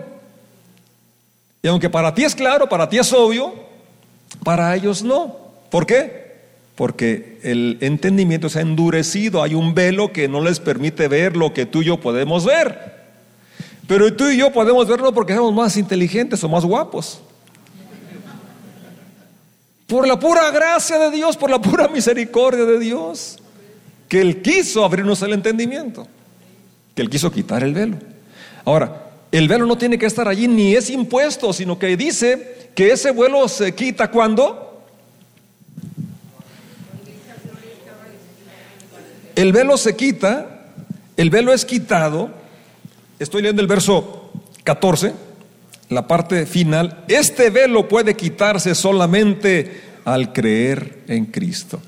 Y 1.63 1.69
aunque 1.69 1.91
para 1.91 2.15
ti 2.15 2.25
es 2.25 2.35
claro, 2.35 2.69
para 2.69 2.89
ti 2.89 2.99
es 2.99 3.13
obvio, 3.13 3.53
para 4.43 4.75
ellos 4.75 5.03
no. 5.03 5.37
¿Por 5.71 5.85
qué? 5.85 6.26
Porque 6.77 7.39
el 7.43 7.79
entendimiento 7.81 8.51
se 8.51 8.59
ha 8.59 8.63
endurecido, 8.63 9.43
hay 9.43 9.55
un 9.55 9.75
velo 9.75 10.13
que 10.13 10.29
no 10.29 10.43
les 10.43 10.61
permite 10.61 11.09
ver 11.09 11.35
lo 11.35 11.55
que 11.55 11.65
tú 11.65 11.81
y 11.81 11.87
yo 11.87 11.99
podemos 11.99 12.45
ver. 12.45 12.95
Pero 13.89 14.13
tú 14.13 14.29
y 14.29 14.37
yo 14.37 14.53
podemos 14.53 14.87
verlo 14.87 15.13
porque 15.15 15.35
somos 15.35 15.55
más 15.55 15.77
inteligentes 15.79 16.45
o 16.45 16.49
más 16.49 16.65
guapos. 16.65 17.21
Por 19.87 20.07
la 20.07 20.19
pura 20.19 20.51
gracia 20.51 20.99
de 20.99 21.11
Dios, 21.11 21.37
por 21.37 21.51
la 21.51 21.61
pura 21.61 21.89
misericordia 21.93 22.65
de 22.65 22.79
Dios, 22.79 23.39
que 24.09 24.21
Él 24.21 24.43
quiso 24.43 24.85
abrirnos 24.85 25.23
el 25.23 25.33
entendimiento. 25.33 26.07
que 26.95 27.03
él 27.03 27.11
quiso 27.11 27.31
quitar 27.31 27.63
el 27.63 27.75
velo. 27.75 27.99
Ahora, 28.65 29.11
el 29.31 29.49
velo 29.49 29.67
no 29.67 29.77
tiene 29.77 29.99
que 29.99 30.07
estar 30.07 30.29
allí 30.29 30.49
ni 30.49 30.75
es 30.75 30.89
impuesto, 30.91 31.53
sino 31.53 31.79
que 31.79 31.97
dice 31.97 32.71
que 32.75 32.91
ese 32.91 33.13
velo 33.13 33.49
se 33.49 33.75
quita 33.75 34.11
cuando 34.11 34.66
el 39.37 39.53
velo 39.53 39.77
se 39.77 39.95
quita, 39.95 40.73
el 41.17 41.31
velo 41.31 41.53
es 41.53 41.65
quitado. 41.65 42.31
Estoy 43.19 43.43
leyendo 43.43 43.63
el 43.63 43.69
verso 43.69 44.33
14, 44.65 45.13
la 45.91 46.09
parte 46.09 46.47
final. 46.47 47.05
Este 47.07 47.51
velo 47.51 47.87
puede 47.87 48.15
quitarse 48.17 48.75
solamente 48.75 49.83
al 50.05 50.33
creer 50.33 51.05
en 51.07 51.27
Cristo. 51.27 51.81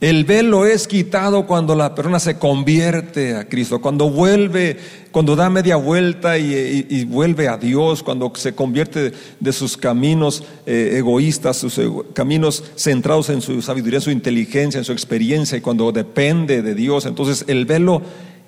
El 0.00 0.24
velo 0.24 0.66
es 0.66 0.86
quitado 0.86 1.46
cuando 1.46 1.74
la 1.74 1.94
persona 1.94 2.20
se 2.20 2.38
convierte 2.38 3.34
a 3.34 3.48
Cristo, 3.48 3.80
cuando 3.80 4.10
vuelve, 4.10 4.76
cuando 5.10 5.34
da 5.34 5.48
media 5.48 5.76
vuelta 5.76 6.36
y, 6.36 7.04
vuelve 7.04 7.48
a 7.48 7.56
Dios, 7.56 8.02
cuando 8.02 8.30
se 8.34 8.54
convierte 8.54 9.14
de 9.40 9.52
sus 9.54 9.74
caminos 9.78 10.44
eh, 10.66 10.96
egoístas, 10.98 11.56
sus 11.56 11.80
caminos 12.12 12.62
centrados 12.76 13.30
en 13.30 13.40
su 13.40 13.62
sabiduría, 13.62 13.96
en 13.98 14.02
su 14.02 14.10
inteligencia, 14.10 14.76
en 14.76 14.84
su 14.84 14.92
experiencia, 14.92 15.56
y 15.56 15.62
cuando 15.62 15.90
depende 15.92 16.60
de 16.60 16.74
Dios, 16.74 17.06
entonces 17.06 17.44
el 17.48 17.64
velo 17.64 18.02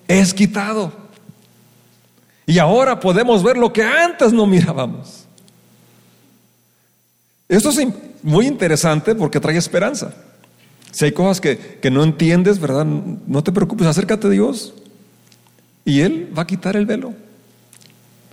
es 0.07 0.35
quitado. 0.35 0.93
Y 2.45 2.59
ahora 2.59 3.01
podemos 3.01 3.43
ver 3.43 3.57
lo 3.57 3.73
que 3.73 3.83
antes 3.83 4.35
no 4.35 4.47
mirábamos. 4.47 5.25
Esto 7.49 7.71
es 7.71 7.79
muy 8.23 8.47
interesante 8.47 9.15
porque 9.15 9.41
trae 9.41 9.57
esperanza. 9.57 10.15
Si 10.91 11.05
hay 11.05 11.13
cosas 11.13 11.41
que, 11.41 11.91
no 11.91 12.03
entiendes, 12.03 12.59
¿verdad? 12.59 12.85
No 12.85 13.43
te 13.43 13.53
preocupes, 13.53 13.87
acércate 13.87 14.27
a 14.27 14.31
Dios 14.31 14.75
y 15.85 16.01
Él 16.01 16.33
va 16.37 16.43
a 16.43 16.47
quitar 16.47 16.77
el 16.77 16.87
velo. 16.87 17.15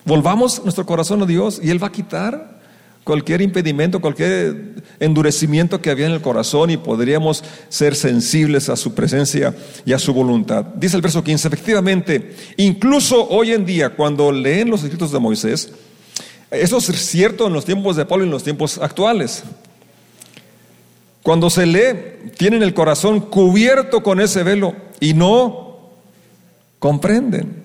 Volvamos 0.06 0.62
nuestro 0.64 0.86
corazón 0.86 1.22
a 1.24 1.26
Dios 1.26 1.60
y 1.62 1.70
Él 1.70 1.82
va 1.82 1.88
a 1.88 1.92
quitar 1.92 2.56
cualquier 3.04 3.42
impedimento, 3.42 4.02
cualquier 4.02 4.84
endurecimiento 5.00 5.80
que 5.80 5.92
había 5.92 6.08
en 6.08 6.14
el 6.14 6.22
corazón 6.22 6.72
y 6.72 6.78
podríamos 6.78 7.44
ser 7.70 7.96
sensibles 7.96 8.68
a 8.68 8.76
su 8.76 8.94
presencia 8.96 9.54
y 9.86 9.94
a 9.94 10.00
su 10.00 10.14
voluntad. 10.14 10.66
Dice 10.76 10.96
el 10.96 11.02
verso 11.02 11.24
15, 11.24 11.48
efectivamente, 11.48 12.36
incluso 12.58 13.28
hoy 13.30 13.52
en 13.52 13.66
día 13.66 13.92
cuando 13.92 14.32
leen 14.32 14.70
los 14.70 14.84
escritos 14.84 15.12
de 15.12 15.20
Moisés, 15.20 15.72
eso 16.50 16.78
es 16.78 16.86
cierto 16.86 17.48
en 17.48 17.54
los 17.54 17.66
tiempos 17.66 17.96
de 17.96 18.06
Pablo 18.06 18.26
y 18.26 18.28
en 18.28 18.32
los 18.32 18.44
tiempos 18.44 18.80
actuales. 18.80 19.44
Cuando 21.26 21.50
se 21.50 21.66
lee, 21.66 22.30
tienen 22.38 22.62
el 22.62 22.76
corazón 22.76 23.20
cubierto 23.20 24.04
con 24.04 24.22
ese 24.22 24.44
velo 24.44 24.76
y 25.00 25.16
no 25.16 25.80
comprenden. 26.78 27.64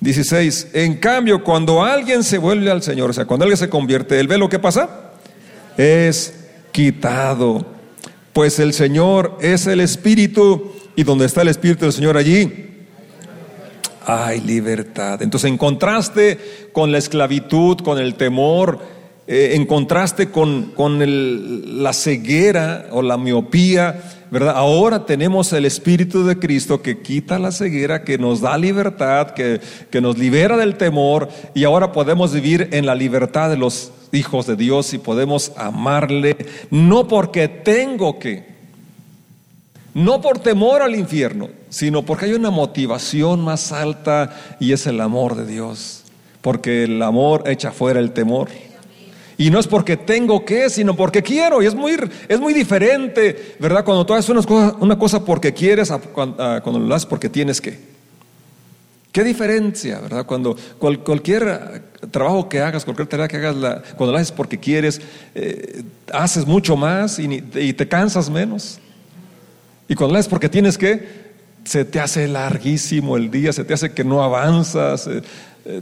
16. 0.00 0.68
En 0.72 0.94
cambio, 0.94 1.44
cuando 1.44 1.84
alguien 1.84 2.24
se 2.24 2.38
vuelve 2.38 2.70
al 2.70 2.82
Señor, 2.82 3.10
o 3.10 3.12
sea, 3.12 3.26
cuando 3.26 3.44
alguien 3.44 3.58
se 3.58 3.68
convierte, 3.68 4.18
¿el 4.18 4.26
velo 4.26 4.48
qué 4.48 4.58
pasa? 4.58 5.10
Es 5.76 6.46
quitado. 6.72 7.66
Pues 8.32 8.58
el 8.58 8.72
Señor 8.72 9.36
es 9.42 9.66
el 9.66 9.80
Espíritu 9.80 10.72
y 10.96 11.02
donde 11.02 11.26
está 11.26 11.42
el 11.42 11.48
Espíritu 11.48 11.84
del 11.84 11.92
Señor 11.92 12.16
allí 12.16 12.68
hay 14.06 14.40
libertad. 14.40 15.20
Entonces, 15.20 15.50
en 15.50 15.58
contraste 15.58 16.70
con 16.72 16.90
la 16.90 16.96
esclavitud, 16.96 17.76
con 17.82 17.98
el 17.98 18.14
temor, 18.14 18.78
eh, 19.30 19.56
en 19.56 19.66
contraste 19.66 20.30
con, 20.30 20.72
la 21.04 21.92
ceguera 21.92 22.86
o 22.92 23.02
la 23.02 23.18
miopía, 23.18 24.00
¿verdad? 24.30 24.54
Ahora 24.56 25.04
tenemos 25.04 25.52
el 25.52 25.66
Espíritu 25.66 26.24
de 26.24 26.38
Cristo 26.38 26.80
que 26.80 27.02
quita 27.02 27.38
la 27.38 27.52
ceguera, 27.52 28.04
que 28.04 28.16
nos 28.16 28.40
da 28.40 28.56
libertad, 28.56 29.32
que, 29.32 29.60
que 29.90 30.00
nos 30.00 30.16
libera 30.16 30.56
del 30.56 30.76
temor 30.78 31.28
y 31.54 31.64
ahora 31.64 31.92
podemos 31.92 32.32
vivir 32.32 32.70
en 32.72 32.86
la 32.86 32.94
libertad 32.94 33.50
de 33.50 33.58
los 33.58 33.92
hijos 34.12 34.46
de 34.46 34.56
Dios 34.56 34.94
y 34.94 34.98
podemos 34.98 35.52
amarle, 35.56 36.34
no 36.70 37.06
porque 37.06 37.48
tengo 37.48 38.18
que, 38.18 38.46
no 39.92 40.22
por 40.22 40.38
temor 40.38 40.80
al 40.80 40.94
infierno, 40.94 41.50
sino 41.68 42.02
porque 42.02 42.24
hay 42.24 42.32
una 42.32 42.50
motivación 42.50 43.42
más 43.42 43.72
alta 43.72 44.34
y 44.58 44.72
es 44.72 44.86
el 44.86 45.02
amor 45.02 45.34
de 45.34 45.44
Dios, 45.44 46.04
porque 46.40 46.84
el 46.84 47.02
amor 47.02 47.42
echa 47.44 47.72
fuera 47.72 48.00
el 48.00 48.12
temor. 48.12 48.48
Y 49.40 49.50
no 49.50 49.60
es 49.60 49.68
porque 49.68 49.96
tengo 49.96 50.44
que, 50.44 50.68
sino 50.68 50.96
porque 50.96 51.22
quiero. 51.22 51.62
Y 51.62 51.66
es 51.66 51.74
muy, 51.74 51.96
es 52.28 52.40
muy 52.40 52.52
diferente, 52.52 53.54
¿verdad? 53.60 53.84
Cuando 53.84 54.04
tú 54.04 54.12
haces 54.12 54.28
una 54.28 54.42
cosa, 54.42 54.76
una 54.80 54.98
cosa 54.98 55.24
porque 55.24 55.54
quieres, 55.54 55.92
cuando, 56.12 56.78
lo 56.80 56.94
haces 56.94 57.06
porque 57.06 57.28
tienes 57.28 57.60
que. 57.60 57.78
¿Qué 59.12 59.22
diferencia, 59.22 60.00
verdad? 60.00 60.26
Cuando 60.26 60.56
cualquier 60.78 61.82
trabajo 62.10 62.48
que 62.48 62.60
hagas, 62.60 62.84
cualquier 62.84 63.06
tarea 63.06 63.28
que 63.28 63.36
hagas, 63.36 63.54
cuando 63.96 64.12
lo 64.12 64.18
haces 64.18 64.32
porque 64.32 64.58
quieres, 64.58 65.00
eh, 65.36 65.82
haces 66.12 66.44
mucho 66.44 66.76
más 66.76 67.20
y, 67.20 67.40
te 67.40 67.88
cansas 67.88 68.28
menos. 68.28 68.80
Y 69.86 69.94
cuando 69.94 70.14
lo 70.14 70.18
haces 70.18 70.28
porque 70.28 70.48
tienes 70.48 70.76
que, 70.76 71.28
se 71.62 71.84
te 71.84 72.00
hace 72.00 72.26
larguísimo 72.26 73.16
el 73.16 73.30
día, 73.30 73.52
se 73.52 73.64
te 73.64 73.72
hace 73.72 73.92
que 73.92 74.02
no 74.02 74.22
avanzas, 74.22 75.06
eh, 75.06 75.22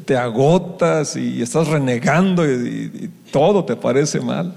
te 0.05 0.17
agotas 0.17 1.17
y 1.17 1.41
estás 1.41 1.69
renegando 1.69 2.45
y, 2.45 3.11
todo 3.31 3.65
te 3.65 3.77
parece 3.77 4.21
mal. 4.21 4.55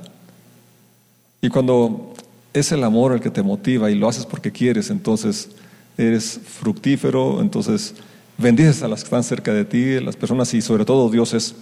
Y 1.41 1.49
cuando 1.49 2.13
es 2.53 2.71
el 2.71 2.83
amor 2.83 3.13
el 3.13 3.19
que 3.19 3.29
te 3.29 3.43
motiva 3.43 3.91
y 3.91 3.95
lo 3.95 4.07
haces 4.07 4.25
porque 4.25 4.51
quieres, 4.51 4.89
entonces 4.89 5.49
eres 5.97 6.39
fructífero, 6.43 7.41
entonces 7.41 7.93
bendices 8.37 8.81
a 8.83 8.87
las 8.87 9.01
que 9.01 9.05
están 9.05 9.23
cerca 9.23 9.53
de 9.53 9.65
ti, 9.65 9.99
las 9.99 10.15
personas 10.15 10.53
y 10.53 10.61
sobre 10.61 10.85
todo 10.85 11.09
Dios 11.09 11.33
es, 11.33 11.55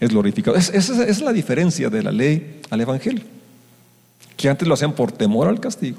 glorificado. 0.00 0.56
esa 0.56 1.04
es 1.04 1.20
la 1.20 1.32
diferencia 1.32 1.90
de 1.90 2.02
la 2.02 2.10
ley 2.12 2.60
al 2.70 2.80
Evangelio, 2.80 3.24
que 4.36 4.48
antes 4.48 4.66
lo 4.66 4.72
hacían 4.72 4.94
por 4.94 5.12
temor 5.12 5.46
al 5.46 5.60
castigo, 5.60 5.98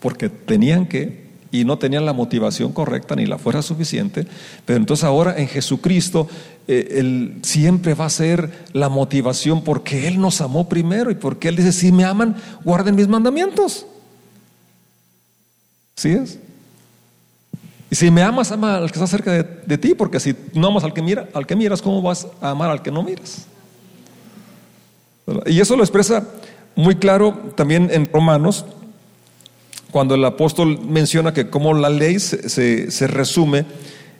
porque 0.00 0.28
tenían 0.28 0.86
que 0.86 1.23
y 1.54 1.64
no 1.64 1.78
tenían 1.78 2.04
la 2.04 2.12
motivación 2.12 2.72
correcta 2.72 3.14
ni 3.14 3.26
la 3.26 3.38
fuerza 3.38 3.62
suficiente, 3.62 4.26
pero 4.66 4.76
entonces 4.76 5.04
ahora 5.04 5.38
en 5.38 5.46
Jesucristo 5.46 6.26
eh, 6.66 6.96
Él 6.98 7.36
siempre 7.42 7.94
va 7.94 8.06
a 8.06 8.10
ser 8.10 8.50
la 8.72 8.88
motivación 8.88 9.62
porque 9.62 10.08
Él 10.08 10.20
nos 10.20 10.40
amó 10.40 10.68
primero 10.68 11.12
y 11.12 11.14
porque 11.14 11.46
Él 11.46 11.54
dice, 11.54 11.70
si 11.70 11.92
me 11.92 12.04
aman, 12.04 12.34
guarden 12.64 12.96
mis 12.96 13.06
mandamientos. 13.06 13.86
¿Sí 15.94 16.10
es? 16.10 16.40
Y 17.88 17.94
si 17.94 18.10
me 18.10 18.22
amas, 18.22 18.50
ama 18.50 18.78
al 18.78 18.90
que 18.90 18.98
está 18.98 19.06
cerca 19.06 19.30
de, 19.30 19.78
ti, 19.78 19.94
porque 19.94 20.18
si 20.18 20.34
no 20.54 20.66
amas 20.66 20.82
al 20.82 20.92
que, 20.92 21.02
mira, 21.02 21.28
al 21.34 21.46
que 21.46 21.54
miras, 21.54 21.80
¿cómo 21.80 22.02
vas 22.02 22.26
a 22.40 22.50
amar 22.50 22.68
al 22.68 22.82
que 22.82 22.90
no 22.90 23.04
miras? 23.04 23.46
Y 25.46 25.60
eso 25.60 25.76
lo 25.76 25.84
expresa 25.84 26.26
muy 26.74 26.96
claro 26.96 27.52
también 27.54 27.90
en 27.92 28.06
Romanos 28.06 28.64
cuando 29.94 30.16
el 30.16 30.24
apóstol 30.24 30.80
menciona 30.88 31.32
que 31.32 31.48
como 31.48 31.72
la 31.72 31.88
ley 31.88 32.18
se, 32.18 33.06
resume 33.06 33.64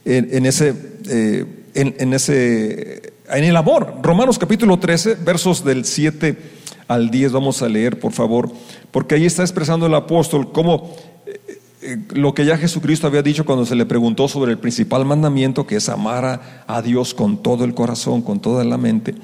en, 0.04 0.46
ese, 0.46 0.72
eh, 1.08 1.44
en, 1.74 2.14
ese, 2.14 3.12
en 3.28 3.42
el 3.42 3.56
amor. 3.56 3.96
Romanos 4.00 4.38
capítulo 4.38 4.78
13, 4.78 5.16
versos 5.16 5.64
del 5.64 5.84
7 5.84 6.38
al 6.86 7.10
10, 7.10 7.32
vamos 7.32 7.60
a 7.60 7.68
leer, 7.68 7.98
por 7.98 8.12
favor, 8.12 8.52
porque 8.92 9.16
ahí 9.16 9.26
está 9.26 9.42
expresando 9.42 9.86
el 9.86 9.94
apóstol 9.96 10.52
cómo 10.52 10.94
eh, 11.26 11.40
eh, 11.82 11.98
lo 12.12 12.34
que 12.34 12.44
ya 12.44 12.56
Jesucristo 12.56 13.08
había 13.08 13.22
dicho 13.22 13.44
cuando 13.44 13.66
se 13.66 13.74
le 13.74 13.84
preguntó 13.84 14.28
sobre 14.28 14.52
el 14.52 14.58
principal 14.58 15.04
mandamiento, 15.04 15.66
que 15.66 15.74
es 15.74 15.88
amar 15.88 16.64
a, 16.68 16.82
Dios 16.82 17.14
con 17.14 17.42
todo 17.42 17.64
el 17.64 17.74
corazón, 17.74 18.22
con 18.22 18.38
toda 18.38 18.62
la 18.62 18.78
mente. 18.78 19.16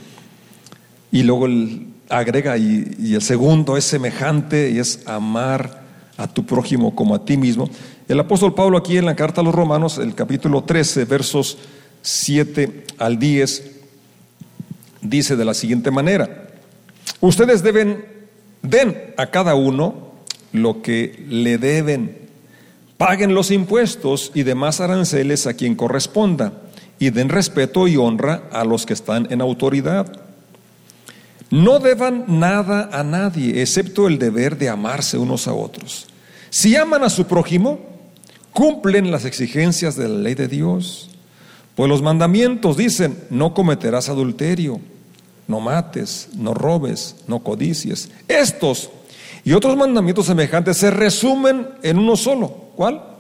Y 1.13 1.23
luego 1.23 1.47
agrega, 2.09 2.59
y, 2.59 2.93
y 2.99 3.15
el 3.15 3.23
segundo 3.23 3.77
es 3.77 3.85
semejante 3.85 4.73
y 4.73 4.81
es 4.81 5.07
amar 5.07 5.80
a 6.21 6.29
tu 6.29 6.45
prójimo 6.45 6.95
como 6.95 7.15
a 7.15 7.25
ti 7.25 7.37
mismo. 7.37 7.69
El 8.07 8.21
apóstol 8.21 8.55
Pablo 8.55 8.77
aquí 8.77 8.99
en 8.99 9.07
la 9.07 9.17
carta 9.17 9.41
a 9.41 9.45
los 9.45 9.55
romanos, 9.55 9.97
el 9.99 10.15
capítulo 10.15 10.63
13, 10.65 11.07
versos 11.07 11.57
7 12.03 12.85
al 12.99 13.19
10, 13.19 13.71
dice 15.01 15.37
de 15.37 15.45
la 15.45 15.55
siguiente 15.55 15.91
manera, 15.91 16.49
ustedes 17.21 17.63
deben, 17.63 18.05
den 18.63 19.15
a 19.17 19.27
cada 19.27 19.55
uno 19.55 20.13
lo 20.53 20.83
que 20.83 21.25
le 21.29 21.57
deben, 21.57 22.19
paguen 22.99 23.35
los 23.35 23.51
impuestos 23.51 24.31
y 24.35 24.43
demás 24.43 24.81
aranceles 24.81 25.47
a 25.47 25.55
quien 25.55 25.75
corresponda, 25.75 26.53
y 26.99 27.09
den 27.09 27.31
respeto 27.31 27.89
y 27.89 27.97
honra 27.97 28.43
a 28.53 28.63
los 28.65 28.85
que 28.85 28.93
están 28.93 29.27
en 29.31 29.41
autoridad. 29.41 30.21
No 31.49 31.79
deban 31.79 32.27
nada 32.29 32.91
a 32.93 33.03
nadie, 33.03 33.63
excepto 33.63 34.07
el 34.07 34.19
deber 34.19 34.59
de 34.59 34.69
amarse 34.69 35.17
unos 35.17 35.49
a 35.49 35.55
otros. 35.55 36.10
Si 36.51 36.77
aman 36.77 37.03
a 37.05 37.11
su 37.11 37.27
prójimo, 37.27 37.79
cumplen 38.53 39.11
las 39.11 39.25
exigencias 39.25 39.97
de 39.97 40.09
la 40.09 40.19
ley 40.19 40.35
de 40.35 40.49
Dios. 40.49 41.11
Pues 41.75 41.89
los 41.89 42.03
mandamientos 42.03 42.77
dicen, 42.77 43.17
no 43.31 43.55
cometerás 43.55 44.09
adulterio, 44.09 44.81
no 45.49 45.61
mates, 45.61 46.29
no 46.35 46.53
robes, 46.53 47.17
no 47.27 47.41
codicies. 47.41 48.11
Estos 48.29 48.91
y 49.45 49.53
otros 49.53 49.77
mandamientos 49.77 50.27
semejantes 50.27 50.77
se 50.77 50.91
resumen 50.91 51.69
en 51.83 51.99
uno 51.99 52.17
solo. 52.17 52.49
¿Cuál? 52.77 53.11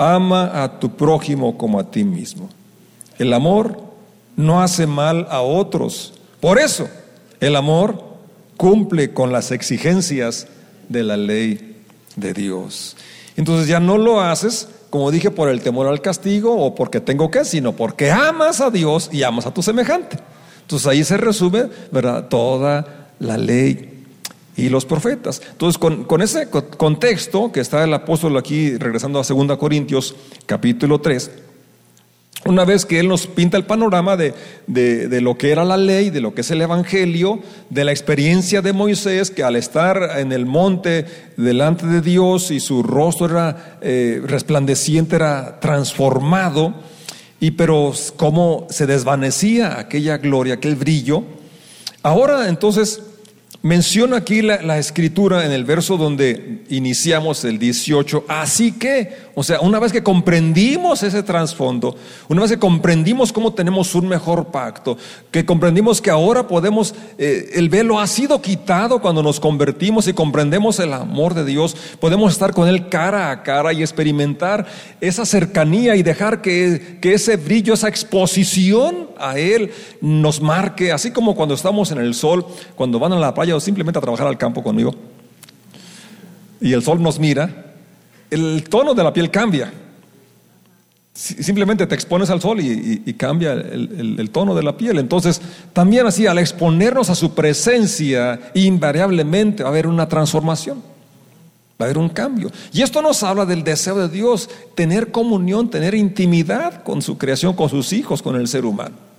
ama 0.00 0.62
a 0.62 0.80
tu 0.80 0.96
prójimo 0.96 1.58
como 1.58 1.78
a 1.78 1.90
ti 1.90 2.04
mismo. 2.04 2.48
El 3.18 3.34
amor 3.34 3.78
no 4.34 4.62
hace 4.62 4.86
mal 4.86 5.26
a 5.28 5.42
otros. 5.42 6.14
Por 6.40 6.58
eso, 6.58 6.88
el 7.38 7.54
amor 7.54 8.02
cumple 8.56 9.12
con 9.12 9.30
las 9.30 9.50
exigencias 9.50 10.46
de 10.88 11.02
la 11.02 11.18
ley 11.18 11.69
de 12.16 12.32
Dios. 12.32 12.96
Entonces 13.36 13.68
ya 13.68 13.80
no 13.80 13.98
lo 13.98 14.20
haces, 14.20 14.68
como 14.90 15.10
dije, 15.10 15.30
por 15.30 15.48
el 15.48 15.60
temor 15.60 15.86
al 15.86 16.00
castigo 16.00 16.54
o 16.54 16.74
porque 16.74 17.00
tengo 17.00 17.30
que, 17.30 17.44
sino 17.44 17.74
porque 17.74 18.10
amas 18.10 18.60
a 18.60 18.70
Dios 18.70 19.08
y 19.12 19.22
amas 19.22 19.46
a 19.46 19.54
tu 19.54 19.62
semejante. 19.62 20.18
Entonces 20.62 20.86
ahí 20.86 21.04
se 21.04 21.16
resume. 21.16 21.68
Toda 22.28 23.08
la 23.18 23.36
ley 23.36 24.04
y 24.56 24.68
los 24.68 24.84
profetas. 24.84 25.40
Entonces, 25.50 25.78
con, 25.78 26.22
ese 26.22 26.48
contexto 26.50 27.50
que 27.52 27.60
está 27.60 27.84
el 27.84 27.94
apóstol 27.94 28.36
aquí, 28.36 28.76
regresando 28.76 29.20
a 29.20 29.22
2 29.22 29.58
Corintios, 29.58 30.14
capítulo 30.46 31.00
3, 31.00 31.30
una 32.46 32.64
vez 32.64 32.86
que 32.86 32.98
Él 32.98 33.08
nos 33.08 33.26
pinta 33.26 33.56
el 33.56 33.66
panorama 33.66 34.16
de, 34.16 34.34
de, 34.66 35.20
lo 35.20 35.36
que 35.36 35.50
era 35.50 35.64
la 35.64 35.76
ley, 35.76 36.10
de 36.10 36.20
lo 36.20 36.34
que 36.34 36.40
es 36.40 36.50
el 36.50 36.62
Evangelio, 36.62 37.40
de 37.68 37.84
la 37.84 37.90
experiencia 37.90 38.62
de 38.62 38.72
Moisés, 38.72 39.30
que 39.30 39.44
al 39.44 39.56
estar 39.56 40.18
en 40.18 40.32
el 40.32 40.46
monte 40.46 41.04
delante 41.36 41.86
de 41.86 42.00
Dios 42.00 42.50
y 42.50 42.60
su 42.60 42.82
rostro 42.82 43.26
era 43.26 43.78
eh, 43.82 44.22
resplandeciente, 44.24 45.16
era 45.16 45.60
transformado, 45.60 46.74
y 47.40 47.52
pero 47.52 47.92
cómo 48.16 48.66
se 48.70 48.86
desvanecía 48.86 49.78
aquella 49.78 50.18
gloria, 50.18 50.54
aquel 50.54 50.76
brillo. 50.76 51.24
Ahora 52.02 52.48
entonces 52.48 53.02
Menciona 53.62 54.16
aquí 54.16 54.40
la, 54.40 54.78
escritura 54.78 55.44
en 55.44 55.52
el 55.52 55.66
verso 55.66 55.98
donde 55.98 56.62
iniciamos 56.70 57.44
el 57.44 57.58
18. 57.58 58.24
Así 58.26 58.72
que, 58.72 59.14
o 59.34 59.42
sea, 59.42 59.60
una 59.60 59.78
vez 59.78 59.92
que 59.92 60.02
comprendimos 60.02 61.02
ese 61.02 61.22
trasfondo, 61.22 61.94
una 62.28 62.40
vez 62.40 62.52
que 62.52 62.58
comprendimos 62.58 63.34
cómo 63.34 63.52
tenemos 63.52 63.94
un 63.94 64.08
mejor 64.08 64.46
pacto, 64.46 64.96
que 65.30 65.44
comprendimos 65.44 66.00
que 66.00 66.08
ahora 66.08 66.48
podemos, 66.48 66.94
eh, 67.18 67.50
el 67.52 67.68
velo 67.68 68.00
ha 68.00 68.06
sido 68.06 68.40
quitado 68.40 69.02
cuando 69.02 69.22
nos 69.22 69.38
convertimos 69.38 70.08
y 70.08 70.14
comprendemos 70.14 70.78
el 70.78 70.94
amor 70.94 71.34
de 71.34 71.44
Dios, 71.44 71.76
podemos 72.00 72.32
estar 72.32 72.54
con 72.54 72.66
Él 72.66 72.88
cara 72.88 73.30
a 73.30 73.42
cara 73.42 73.74
y 73.74 73.82
experimentar 73.82 74.64
esa 75.02 75.26
cercanía 75.26 75.96
y 75.96 76.02
dejar 76.02 76.40
que, 76.40 76.96
que 77.02 77.12
ese 77.12 77.36
brillo, 77.36 77.74
esa 77.74 77.88
exposición 77.88 79.10
a 79.18 79.38
Él 79.38 79.70
nos 80.00 80.40
marque, 80.40 80.92
así 80.92 81.10
como 81.10 81.34
cuando 81.34 81.54
estamos 81.54 81.90
en 81.90 81.98
el 81.98 82.14
sol, 82.14 82.46
cuando 82.74 82.98
van 82.98 83.12
a 83.12 83.18
la 83.18 83.34
playa 83.34 83.49
o 83.56 83.60
simplemente 83.60 83.98
a 83.98 84.02
trabajar 84.02 84.26
al 84.26 84.38
campo 84.38 84.62
conmigo 84.62 84.94
y 86.60 86.72
el 86.72 86.82
sol 86.82 87.02
nos 87.02 87.18
mira, 87.18 87.74
el 88.30 88.64
tono 88.68 88.94
de 88.94 89.02
la 89.02 89.12
piel 89.12 89.30
cambia. 89.30 89.72
Simplemente 91.12 91.86
te 91.86 91.94
expones 91.94 92.30
al 92.30 92.40
sol 92.40 92.60
y, 92.60 93.14
cambia 93.14 93.52
el, 93.52 94.30
tono 94.30 94.54
de 94.54 94.62
la 94.62 94.76
piel. 94.76 94.98
Entonces, 94.98 95.40
también 95.72 96.06
así, 96.06 96.26
al 96.26 96.38
exponernos 96.38 97.10
a 97.10 97.14
su 97.14 97.34
presencia, 97.34 98.52
invariablemente 98.54 99.62
va 99.62 99.70
a 99.70 99.72
haber 99.72 99.86
una 99.86 100.08
transformación, 100.08 100.78
va 101.80 101.80
a 101.80 101.84
haber 101.84 101.98
un 101.98 102.08
cambio. 102.08 102.50
Y 102.72 102.82
esto 102.82 103.02
nos 103.02 103.22
habla 103.22 103.44
del 103.44 103.64
deseo 103.64 103.98
de 103.98 104.08
Dios, 104.08 104.48
tener 104.74 105.10
comunión, 105.10 105.68
tener 105.68 105.94
intimidad 105.94 106.82
con 106.84 107.02
su 107.02 107.18
creación, 107.18 107.54
con 107.54 107.68
sus 107.68 107.92
hijos, 107.92 108.22
con 108.22 108.36
el 108.36 108.48
ser 108.48 108.64
humano. 108.64 109.09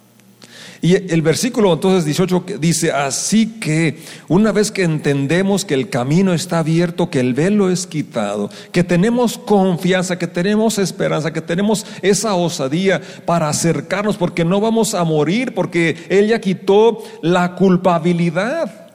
Y 0.84 0.96
el 0.96 1.22
versículo 1.22 1.72
entonces 1.74 2.06
18 2.06 2.44
dice, 2.60 2.91
así 2.91 3.60
que 3.60 4.00
una 4.28 4.52
vez 4.52 4.72
que 4.72 4.82
entendemos 4.82 5.63
que 5.63 5.76
el 5.76 5.89
camino 5.89 6.34
está 6.34 6.60
abierto, 6.60 7.12
que 7.12 7.20
el 7.20 7.36
velo 7.36 7.70
es 7.70 7.86
quitado, 7.86 8.50
que 8.72 8.84
tenemos 8.84 9.38
confianza, 9.38 10.17
que 10.17 10.26
tenemos 10.26 10.80
esperanza, 10.80 11.32
que 11.32 11.41
tenemos 11.41 11.86
esa 12.02 12.34
osadía 12.34 13.00
para 13.26 13.48
acercarnos, 13.48 14.17
porque 14.17 14.44
no 14.44 14.60
vamos 14.60 14.96
a 14.96 15.04
morir, 15.04 15.54
porque 15.54 16.08
Él 16.10 16.28
ya 16.30 16.41
quitó 16.41 17.04
la 17.22 17.54
culpabilidad. 17.54 18.89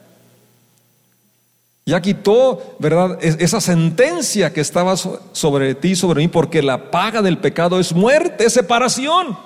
Ya 1.88 2.02
quitó, 2.02 2.76
¿verdad? 2.80 3.16
Esa 3.22 3.60
sentencia 3.60 4.52
que 4.52 4.60
estaba 4.60 4.96
sobre 4.96 5.76
ti, 5.76 5.94
sobre 5.94 6.22
mí, 6.22 6.26
porque 6.26 6.62
la 6.62 6.90
paga 6.90 7.22
del 7.22 7.38
pecado 7.38 7.78
es 7.78 7.92
muerte, 7.92 8.46
es 8.46 8.54
separación. 8.54 9.45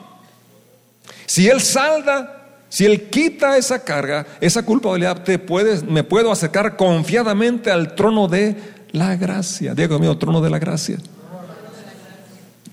Si 1.30 1.48
Él 1.48 1.60
salda, 1.60 2.44
si 2.68 2.84
Él 2.84 3.08
quita 3.08 3.56
esa 3.56 3.84
carga, 3.84 4.26
esa 4.40 4.64
culpabilidad, 4.64 5.22
te 5.22 5.38
puedes, 5.38 5.84
me 5.84 6.02
puedo 6.02 6.32
acercar 6.32 6.76
confiadamente 6.76 7.70
al 7.70 7.94
trono 7.94 8.26
de 8.26 8.56
la 8.90 9.14
gracia. 9.14 9.72
Diego 9.72 10.00
mío, 10.00 10.18
trono 10.18 10.40
de 10.40 10.50
la 10.50 10.58
gracia. 10.58 10.98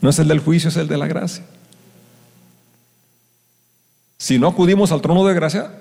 No 0.01 0.09
es 0.09 0.17
el 0.17 0.27
del 0.27 0.39
juicio, 0.39 0.69
es 0.69 0.75
el 0.75 0.87
de 0.87 0.97
la 0.97 1.05
gracia. 1.05 1.45
Si 4.17 4.39
no 4.39 4.47
acudimos 4.47 4.91
al 4.91 5.03
trono 5.03 5.23
de 5.23 5.35
gracia, 5.35 5.71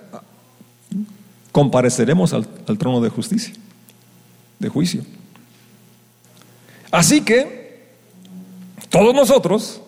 compareceremos 1.52 2.34
al 2.34 2.76
trono 2.76 3.00
de 3.00 3.08
justicia, 3.08 3.54
de 4.58 4.68
juicio. 4.68 5.02
Así 6.90 7.22
que 7.22 7.86
todos 8.90 9.14
nosotros 9.14 9.80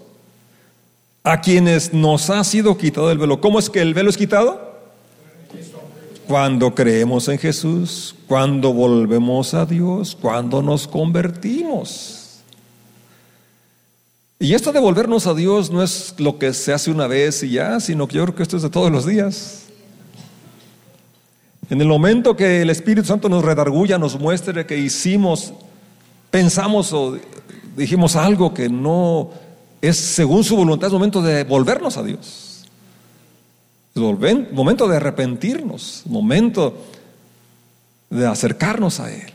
a 1.28 1.42
quienes 1.42 1.92
nos 1.92 2.30
ha 2.30 2.42
sido 2.42 2.78
quitado 2.78 3.10
el 3.10 3.18
velo. 3.18 3.38
¿Cómo 3.38 3.58
es 3.58 3.68
que 3.68 3.82
el 3.82 3.92
velo 3.92 4.08
es 4.08 4.16
quitado? 4.16 4.78
Cuando 6.26 6.74
creemos 6.74 7.28
en 7.28 7.38
Jesús, 7.38 8.14
cuando 8.26 8.72
volvemos 8.72 9.52
a 9.52 9.66
Dios, 9.66 10.16
cuando 10.18 10.62
nos 10.62 10.88
convertimos. 10.88 12.40
Y 14.38 14.54
esto 14.54 14.72
de 14.72 14.80
volvernos 14.80 15.26
a 15.26 15.34
Dios 15.34 15.70
no 15.70 15.82
es 15.82 16.14
lo 16.16 16.38
que 16.38 16.54
se 16.54 16.72
hace 16.72 16.90
una 16.90 17.06
vez 17.06 17.42
y 17.42 17.50
ya, 17.50 17.78
sino 17.78 18.08
que 18.08 18.16
yo 18.16 18.22
creo 18.24 18.34
que 18.34 18.42
esto 18.42 18.56
es 18.56 18.62
de 18.62 18.70
todos 18.70 18.90
los 18.90 19.04
días. 19.04 19.64
En 21.68 21.78
el 21.82 21.88
momento 21.88 22.36
que 22.36 22.62
el 22.62 22.70
Espíritu 22.70 23.06
Santo 23.06 23.28
nos 23.28 23.44
redarguya, 23.44 23.98
nos 23.98 24.18
muestre 24.18 24.64
que 24.64 24.78
hicimos, 24.78 25.52
pensamos 26.30 26.90
o 26.94 27.18
dijimos 27.76 28.16
algo 28.16 28.54
que 28.54 28.70
no 28.70 29.30
es 29.80 29.96
según 29.96 30.44
su 30.44 30.56
voluntad, 30.56 30.88
es 30.88 30.92
momento 30.92 31.22
de 31.22 31.44
volvernos 31.44 31.96
a 31.96 32.02
Dios. 32.02 32.64
Es 33.94 34.52
momento 34.52 34.88
de 34.88 34.96
arrepentirnos, 34.96 36.02
momento 36.06 36.84
de 38.10 38.26
acercarnos 38.26 39.00
a 39.00 39.12
Él. 39.12 39.32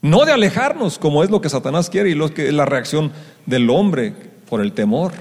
No 0.00 0.24
de 0.24 0.32
alejarnos, 0.32 0.98
como 0.98 1.24
es 1.24 1.30
lo 1.30 1.40
que 1.40 1.48
Satanás 1.48 1.90
quiere 1.90 2.10
y 2.10 2.14
lo 2.14 2.32
que 2.32 2.48
es 2.48 2.54
la 2.54 2.66
reacción 2.66 3.12
del 3.46 3.68
hombre 3.70 4.14
por 4.48 4.60
el 4.60 4.72
temor. 4.72 5.12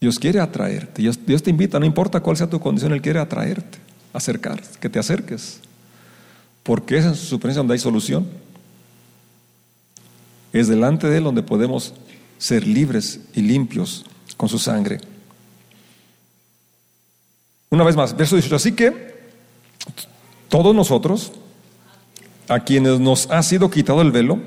Dios 0.00 0.18
quiere 0.18 0.40
atraerte. 0.40 1.02
Dios, 1.02 1.18
Dios 1.24 1.42
te 1.42 1.50
invita, 1.50 1.78
no 1.78 1.86
importa 1.86 2.20
cuál 2.20 2.36
sea 2.36 2.50
tu 2.50 2.58
condición, 2.58 2.92
Él 2.92 3.00
quiere 3.00 3.20
atraerte, 3.20 3.78
acercarte, 4.12 4.68
que 4.80 4.88
te 4.88 4.98
acerques. 4.98 5.60
Porque 6.64 6.98
es 6.98 7.04
en 7.04 7.14
su 7.14 7.38
presencia 7.38 7.60
donde 7.60 7.74
hay 7.74 7.78
solución. 7.78 8.26
Es 10.52 10.66
delante 10.66 11.08
de 11.08 11.18
Él 11.18 11.24
donde 11.24 11.44
podemos 11.44 11.94
ser 12.42 12.66
libres 12.66 13.20
y 13.34 13.40
limpios 13.40 14.04
con 14.36 14.48
su 14.48 14.58
sangre. 14.58 14.98
Una 17.70 17.84
vez 17.84 17.94
más, 17.94 18.16
verso 18.16 18.34
18. 18.34 18.56
Así 18.56 18.72
que 18.72 19.30
todos 20.48 20.74
nosotros, 20.74 21.30
a 22.48 22.58
quienes 22.58 22.98
nos 22.98 23.30
ha 23.30 23.44
sido 23.44 23.70
quitado 23.70 24.02
el 24.02 24.10
velo, 24.10 24.40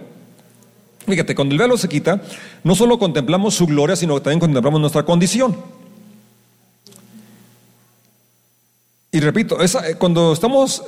fíjate, 1.07 1.35
cuando 1.35 1.53
el 1.53 1.59
velo 1.59 1.77
se 1.77 1.87
quita, 1.87 2.21
no 2.65 2.75
solo 2.75 2.99
contemplamos 2.99 3.55
su 3.55 3.65
gloria, 3.65 3.95
sino 3.95 4.15
que 4.15 4.21
también 4.21 4.41
contemplamos 4.41 4.81
nuestra 4.81 5.03
condición. 5.03 5.55
Y 9.09 9.21
repito, 9.21 9.61
esa, 9.61 9.97
cuando 9.97 10.33
estamos 10.33 10.83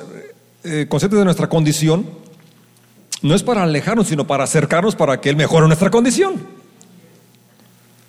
eh, 0.65 0.87
conscientes 0.89 1.19
de 1.19 1.23
nuestra 1.23 1.47
condición, 1.47 2.05
no 3.21 3.33
es 3.33 3.43
para 3.43 3.63
alejarnos, 3.63 4.07
sino 4.07 4.27
para 4.27 4.43
acercarnos 4.43 4.97
para 4.97 5.21
que 5.21 5.29
Él 5.29 5.37
mejore 5.37 5.67
nuestra 5.67 5.89
condición. 5.89 6.56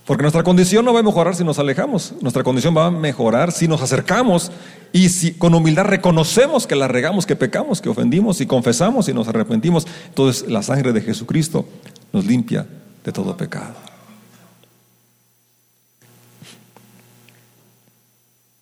Porque 0.09 0.23
nuestra 0.23 0.43
condición 0.43 0.87
no 0.87 0.95
va 0.95 1.01
a 1.01 1.03
mejorar 1.03 1.37
si 1.37 1.45
nos 1.45 1.59
alejamos, 1.59 2.15
nuestra 2.23 2.43
condición 2.43 2.75
va 2.75 2.87
a 2.87 2.91
mejorar 2.91 3.53
si 3.53 3.69
nos 3.69 3.83
acercamos 3.83 4.51
y 4.91 5.11
si 5.11 5.35
con 5.35 5.55
humildad 5.55 5.85
reconocemos 5.85 6.67
que 6.67 6.77
la 6.77 6.89
regamos, 6.89 7.27
que 7.27 7.37
pecamos, 7.37 7.83
que 7.83 7.91
ofendimos 7.91 8.41
y 8.41 8.47
confesamos 8.47 9.07
y 9.11 9.13
nos 9.13 9.29
arrepentimos. 9.29 9.87
Entonces 10.07 10.49
la 10.49 10.63
sangre 10.63 10.95
de 10.95 11.03
Jesucristo 11.03 11.69
nos 12.11 12.25
limpia 12.25 12.67
de 13.05 13.13
todo 13.13 13.37
pecado. 13.37 13.75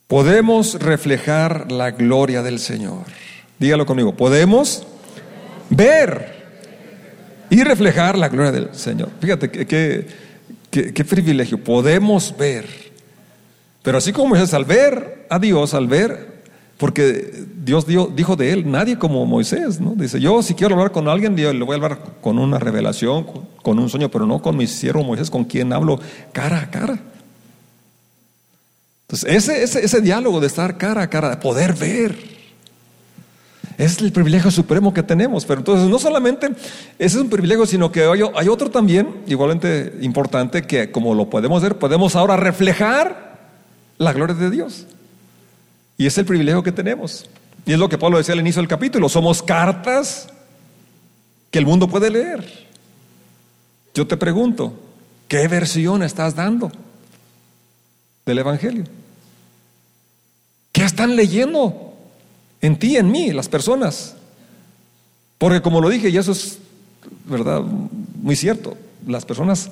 Podemos 0.08 0.80
reflejar 0.80 1.70
la 1.70 1.92
gloria 1.92 2.42
del 2.42 2.58
Señor. 2.58 3.04
Dígalo 3.60 3.86
conmigo, 3.86 4.16
podemos 4.16 4.84
ver 5.70 6.34
y 7.50 7.62
reflejar 7.62 8.18
la 8.18 8.30
gloria 8.30 8.50
del 8.50 8.74
Señor. 8.74 9.10
Fíjate 9.20 9.48
que 9.48 10.25
Qué, 10.92 11.04
privilegio, 11.04 11.62
podemos 11.62 12.36
ver. 12.36 12.66
Pero 13.82 13.96
así 13.96 14.12
como 14.12 14.36
es 14.36 14.52
al 14.52 14.66
ver 14.66 15.26
a 15.30 15.38
Dios, 15.38 15.72
al 15.74 15.86
ver 15.86 16.42
Porque 16.76 17.46
Dios 17.64 17.86
dijo 17.86 18.36
de 18.36 18.52
él, 18.52 18.70
nadie 18.70 18.98
como 18.98 19.24
Moisés, 19.24 19.80
¿no? 19.80 19.94
Dice, 19.94 20.20
yo 20.20 20.42
si 20.42 20.54
quiero 20.54 20.74
hablar 20.74 20.92
con 20.92 21.08
alguien, 21.08 21.34
le 21.34 21.64
voy 21.64 21.72
a 21.72 21.76
hablar 21.76 21.98
con 22.20 22.38
una 22.38 22.58
revelación, 22.58 23.26
con 23.62 23.78
un 23.78 23.88
sueño, 23.88 24.10
pero 24.10 24.26
no 24.26 24.42
con 24.42 24.56
mi 24.56 24.66
siervo 24.66 25.02
Moisés, 25.02 25.30
con 25.30 25.44
quien 25.44 25.72
hablo 25.72 25.98
cara 26.32 26.60
a 26.60 26.70
cara. 26.70 26.98
Entonces, 29.02 29.34
ese, 29.34 29.62
ese, 29.62 29.84
ese 29.84 30.00
diálogo 30.02 30.40
de 30.40 30.48
estar 30.48 30.76
cara 30.76 31.02
a 31.02 31.08
cara, 31.08 31.30
de 31.30 31.36
poder 31.38 31.72
ver, 31.72 32.35
es 33.78 33.98
el 34.00 34.12
privilegio 34.12 34.50
supremo 34.50 34.94
que 34.94 35.02
tenemos. 35.02 35.44
Pero 35.44 35.60
entonces, 35.60 35.88
no 35.88 35.98
solamente 35.98 36.48
ese 36.98 37.16
es 37.16 37.16
un 37.16 37.28
privilegio, 37.28 37.66
sino 37.66 37.92
que 37.92 38.04
hay, 38.04 38.48
otro 38.48 38.70
también, 38.70 39.22
igualmente 39.26 39.98
importante, 40.00 40.62
que 40.62 40.90
como 40.90 41.14
lo 41.14 41.28
podemos 41.28 41.62
ver, 41.62 41.78
podemos 41.78 42.16
ahora 42.16 42.36
reflejar 42.36 43.50
la 43.98 44.12
gloria 44.12 44.34
de 44.34 44.50
Dios. 44.50 44.86
Y 45.98 46.06
es 46.06 46.16
el 46.18 46.24
privilegio 46.24 46.62
que 46.62 46.72
tenemos. 46.72 47.28
Y 47.64 47.72
es 47.72 47.78
lo 47.78 47.88
que 47.88 47.98
Pablo 47.98 48.18
decía 48.18 48.34
al 48.34 48.40
inicio 48.40 48.62
del 48.62 48.68
capítulo. 48.68 49.08
Somos 49.08 49.42
cartas 49.42 50.28
que 51.50 51.58
el 51.58 51.66
mundo 51.66 51.88
puede 51.88 52.10
leer. 52.10 52.66
Yo 53.94 54.06
te 54.06 54.16
pregunto, 54.16 54.74
¿qué 55.28 55.48
versión 55.48 56.02
estás 56.02 56.34
dando 56.34 56.70
del 58.24 58.38
Evangelio? 58.38 58.84
¿Qué 60.72 60.84
están 60.84 61.16
leyendo 61.16 61.85
en 62.60 62.78
ti, 62.78 62.96
en 62.96 63.10
mí, 63.10 63.32
las 63.32 63.48
personas? 63.48 64.16
Porque 65.38 65.60
como 65.60 65.80
lo 65.80 65.88
dije, 65.88 66.08
y 66.08 66.16
eso 66.16 66.32
es 66.32 66.58
verdad, 67.26 67.60
muy 67.60 68.36
cierto, 68.36 68.76
las 69.06 69.24
personas 69.24 69.70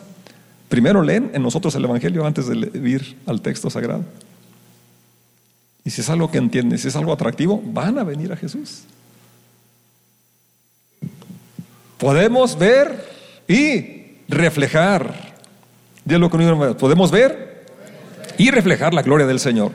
primero 0.68 1.03
leen 1.03 1.31
en 1.35 1.42
nosotros 1.42 1.75
el 1.75 1.85
Evangelio 1.85 2.27
antes 2.27 2.47
de 2.47 2.88
ir 2.88 3.16
al 3.27 3.40
texto 3.40 3.70
sagrado. 3.70 4.05
Y 5.85 5.90
si 5.90 6.01
es 6.01 6.09
algo 6.09 6.31
que 6.31 6.38
entienden, 6.38 6.79
si 6.79 6.88
es 6.88 6.97
algo 6.97 7.12
atractivo, 7.12 7.62
van 7.64 7.99
a 7.99 8.05
venir 8.05 8.33
a 8.33 8.37
Jesús. 8.37 8.85
Podemos 11.99 12.59
ver 12.59 13.12
y 13.47 14.18
reflejar. 14.29 15.35
lo 16.07 16.31
que 16.31 16.75
podemos 16.79 17.11
ver 17.11 17.66
y 18.38 18.51
reflejar 18.51 18.94
la 18.94 19.03
gloria 19.03 19.27
del 19.27 19.40
Señor. 19.40 19.73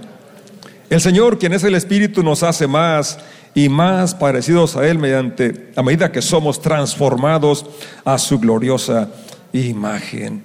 El 0.89 1.01
Señor, 1.01 1.37
quien 1.37 1.53
es 1.53 1.63
el 1.63 1.75
Espíritu, 1.75 2.23
nos 2.23 2.41
hace 2.41 2.65
más 2.65 3.19
y 3.53 3.69
más 3.69 4.15
parecidos 4.15 4.75
a 4.75 4.87
Él 4.87 4.97
mediante, 4.97 5.71
a 5.75 5.83
medida 5.83 6.11
que 6.11 6.21
somos 6.21 6.61
transformados 6.61 7.65
a 8.03 8.17
su 8.17 8.39
gloriosa 8.39 9.11
imagen. 9.53 10.43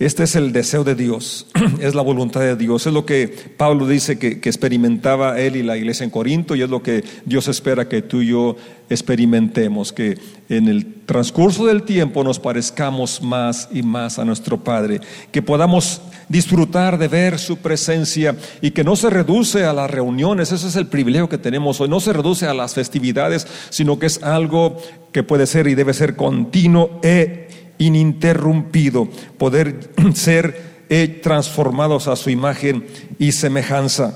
Este 0.00 0.24
es 0.24 0.34
el 0.36 0.52
deseo 0.52 0.82
de 0.82 0.94
Dios, 0.96 1.46
es 1.80 1.94
la 1.94 2.02
voluntad 2.02 2.40
de 2.40 2.56
Dios, 2.56 2.86
es 2.86 2.92
lo 2.92 3.04
que 3.06 3.28
Pablo 3.56 3.86
dice 3.86 4.18
que, 4.18 4.40
experimentaba 4.44 5.40
él 5.40 5.56
y 5.56 5.62
la 5.62 5.76
iglesia 5.76 6.04
en 6.04 6.10
Corinto 6.10 6.54
y 6.54 6.62
es 6.62 6.70
lo 6.70 6.82
que 6.84 7.04
Dios 7.24 7.48
espera 7.48 7.88
que 7.88 8.02
tú 8.02 8.22
y 8.22 8.28
yo 8.28 8.56
experimentemos, 8.88 9.92
que 9.92 10.18
en 10.48 10.68
el 10.68 10.94
transcurso 11.04 11.66
del 11.66 11.82
tiempo 11.82 12.22
nos 12.22 12.38
parezcamos 12.38 13.22
más 13.22 13.68
y 13.72 13.82
más 13.82 14.20
a 14.20 14.24
nuestro 14.24 14.62
Padre, 14.62 15.00
que 15.32 15.42
podamos 15.42 16.00
disfrutar 16.28 16.98
de 16.98 17.08
ver 17.08 17.38
su 17.38 17.58
presencia 17.58 18.36
y 18.60 18.70
que 18.70 18.84
no 18.84 18.96
se 18.96 19.10
reduce 19.10 19.64
a 19.64 19.72
las 19.72 19.90
reuniones, 19.90 20.52
ese 20.52 20.68
es 20.68 20.76
el 20.76 20.86
privilegio 20.86 21.28
que 21.28 21.38
tenemos 21.38 21.80
hoy, 21.80 21.88
no 21.88 22.00
se 22.00 22.12
reduce 22.12 22.46
a 22.46 22.54
las 22.54 22.74
festividades, 22.74 23.46
sino 23.70 23.98
que 23.98 24.06
es 24.06 24.22
algo 24.22 24.76
que 25.12 25.22
puede 25.22 25.46
ser 25.46 25.66
y 25.66 25.74
debe 25.74 25.94
ser 25.94 26.16
continuo 26.16 27.00
e 27.02 27.48
ininterrumpido, 27.78 29.08
poder 29.38 29.90
ser 30.14 30.84
eh, 30.88 31.20
transformados 31.22 32.08
a 32.08 32.16
su 32.16 32.30
imagen 32.30 32.86
y 33.18 33.32
semejanza. 33.32 34.14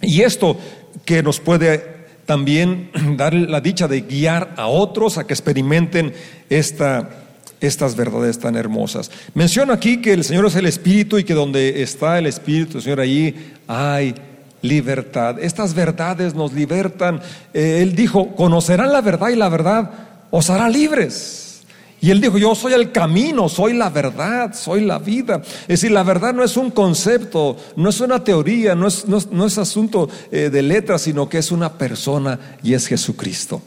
Y 0.00 0.22
esto 0.22 0.56
que 1.04 1.22
nos 1.22 1.40
puede 1.40 1.92
también 2.26 2.90
dar 3.16 3.34
la 3.34 3.60
dicha 3.60 3.88
de 3.88 4.02
guiar 4.02 4.54
a 4.56 4.66
otros 4.66 5.18
a 5.18 5.26
que 5.26 5.34
experimenten 5.34 6.12
esta, 6.50 7.21
estas 7.62 7.96
verdades 7.96 8.38
tan 8.38 8.56
hermosas. 8.56 9.10
Menciono 9.34 9.72
aquí 9.72 10.00
que 10.02 10.12
el 10.12 10.24
Señor 10.24 10.46
es 10.46 10.56
el 10.56 10.66
Espíritu 10.66 11.18
y 11.18 11.24
que 11.24 11.34
donde 11.34 11.82
está 11.82 12.18
el 12.18 12.26
Espíritu, 12.26 12.80
Señor, 12.80 13.00
allí 13.00 13.34
hay 13.66 14.14
libertad. 14.62 15.38
Estas 15.40 15.74
verdades 15.74 16.34
nos 16.34 16.52
libertan. 16.52 17.20
Eh, 17.54 17.80
él 17.82 17.94
dijo, 17.94 18.34
conocerán 18.34 18.92
la 18.92 19.00
verdad 19.00 19.28
y 19.28 19.36
la 19.36 19.48
verdad 19.48 19.90
os 20.30 20.50
hará 20.50 20.68
libres. 20.68 21.62
Y 22.00 22.10
él 22.10 22.20
dijo, 22.20 22.36
yo 22.36 22.52
soy 22.56 22.72
el 22.72 22.90
camino, 22.90 23.48
soy 23.48 23.74
la 23.74 23.88
verdad, 23.88 24.54
soy 24.54 24.80
la 24.84 24.98
vida. 24.98 25.40
Es 25.62 25.68
decir, 25.68 25.92
la 25.92 26.02
verdad 26.02 26.34
no 26.34 26.42
es 26.42 26.56
un 26.56 26.72
concepto, 26.72 27.56
no 27.76 27.90
es 27.90 28.00
una 28.00 28.24
teoría, 28.24 28.74
no 28.74 28.88
es, 28.88 29.58
asunto 29.58 30.08
eh, 30.32 30.50
de 30.50 30.62
letras, 30.62 31.02
sino 31.02 31.28
que 31.28 31.38
es 31.38 31.52
una 31.52 31.72
persona 31.74 32.58
y 32.60 32.74
es 32.74 32.88
Jesucristo. 32.88 33.62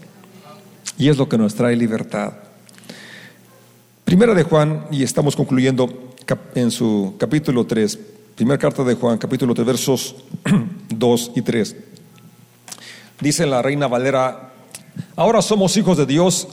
Y 0.97 1.07
es 1.07 1.17
lo 1.17 1.29
que 1.29 1.37
nos 1.37 1.55
trae 1.55 1.77
libertad. 1.77 2.33
Primera 4.05 4.35
de 4.35 4.43
Juan, 4.43 4.85
y 4.91 5.01
estamos 5.01 5.35
concluyendo 5.35 6.13
en 6.53 6.69
su 6.69 7.15
capítulo 7.17 7.65
3, 7.65 7.97
primera 8.35 8.59
carta 8.59 8.83
de 8.83 8.93
Juan, 8.93 9.17
capítulo 9.17 9.55
3, 9.55 9.65
versos 9.65 10.15
2 10.89 11.31
y 11.35 11.41
3. 11.41 11.75
Dice 13.19 13.47
la 13.47 13.63
reina 13.63 13.87
Valera, 13.87 14.53
ahora 15.15 15.41
somos 15.41 15.75
hijos 15.75 15.97
de 15.97 16.05
Dios 16.05 16.47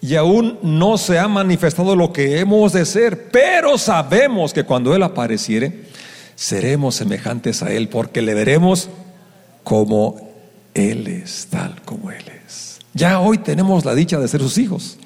y 0.00 0.14
aún 0.14 0.60
no 0.62 0.96
se 0.96 1.18
ha 1.18 1.26
manifestado 1.26 1.96
lo 1.96 2.12
que 2.12 2.38
hemos 2.38 2.72
de 2.72 2.86
ser, 2.86 3.28
pero 3.32 3.76
sabemos 3.76 4.52
que 4.52 4.62
cuando 4.62 4.94
Él 4.94 5.02
apareciere, 5.02 5.86
seremos 6.36 6.94
semejantes 6.94 7.64
a 7.64 7.72
Él, 7.72 7.88
porque 7.88 8.22
le 8.22 8.34
veremos 8.34 8.88
como 9.64 10.30
Él 10.74 11.08
es, 11.08 11.48
tal 11.50 11.82
como 11.84 12.12
Él 12.12 12.24
es. 12.46 12.78
Ya 12.92 13.18
hoy 13.18 13.38
tenemos 13.38 13.84
la 13.84 13.96
dicha 13.96 14.20
de 14.20 14.28
ser 14.28 14.42
sus 14.42 14.58
hijos. 14.58 14.96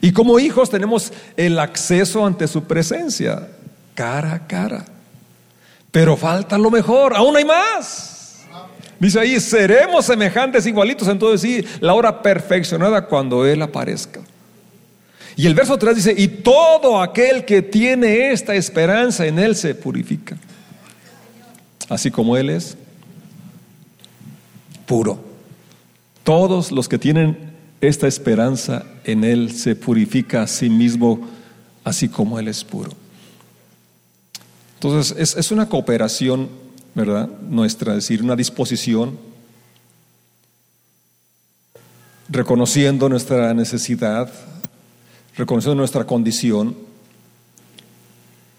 Y 0.00 0.12
como 0.12 0.38
hijos 0.38 0.70
tenemos 0.70 1.12
el 1.36 1.58
acceso 1.58 2.26
ante 2.26 2.46
su 2.46 2.64
presencia, 2.64 3.48
cara 3.94 4.34
a 4.34 4.46
cara. 4.46 4.84
Pero 5.90 6.16
falta 6.16 6.58
lo 6.58 6.70
mejor, 6.70 7.14
aún 7.16 7.36
hay 7.36 7.44
más. 7.44 8.44
Dice 8.98 9.20
ahí, 9.20 9.40
seremos 9.40 10.06
semejantes, 10.06 10.66
igualitos. 10.66 11.08
Entonces 11.08 11.40
sí, 11.40 11.64
la 11.80 11.94
hora 11.94 12.22
perfeccionada 12.22 13.06
cuando 13.06 13.46
Él 13.46 13.62
aparezca. 13.62 14.20
Y 15.36 15.46
el 15.46 15.54
verso 15.54 15.76
3 15.76 15.96
dice, 15.96 16.14
y 16.16 16.28
todo 16.28 17.00
aquel 17.00 17.44
que 17.44 17.60
tiene 17.60 18.32
esta 18.32 18.54
esperanza 18.54 19.26
en 19.26 19.38
Él 19.38 19.54
se 19.54 19.74
purifica. 19.74 20.36
Así 21.90 22.10
como 22.10 22.36
Él 22.36 22.48
es 22.48 22.76
puro. 24.86 25.22
Todos 26.24 26.72
los 26.72 26.88
que 26.88 26.98
tienen 26.98 27.52
esta 27.80 28.06
esperanza 28.06 28.84
en 29.06 29.24
Él 29.24 29.52
se 29.52 29.74
purifica 29.74 30.42
a 30.42 30.46
sí 30.46 30.68
mismo, 30.68 31.26
así 31.84 32.08
como 32.08 32.38
Él 32.38 32.48
es 32.48 32.62
puro. 32.62 32.90
Entonces, 34.74 35.16
es, 35.18 35.36
es 35.36 35.50
una 35.50 35.68
cooperación 35.68 36.66
¿verdad? 36.96 37.28
Nuestra, 37.50 37.92
es 37.92 38.04
decir, 38.04 38.22
una 38.22 38.34
disposición, 38.34 39.18
reconociendo 42.30 43.10
nuestra 43.10 43.52
necesidad, 43.52 44.32
reconociendo 45.36 45.74
nuestra 45.74 46.04
condición. 46.04 46.74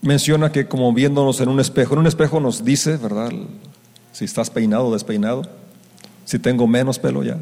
Menciona 0.04 0.52
que 0.52 0.68
como 0.68 0.94
viéndonos 0.94 1.42
en 1.42 1.50
un 1.50 1.60
espejo, 1.60 1.96
en 1.96 2.02
un 2.02 2.08
espejo 2.08 2.40
nos 2.40 2.64
dice, 2.64 2.98
¿verdad? 2.98 3.32
Si 4.14 4.26
estás 4.26 4.52
peinado 4.52 4.86
o 4.86 4.94
despeinado, 4.94 5.42
si 6.26 6.38
tengo 6.38 6.68
menos 6.68 7.00
pelo 7.00 7.24
ya, 7.24 7.40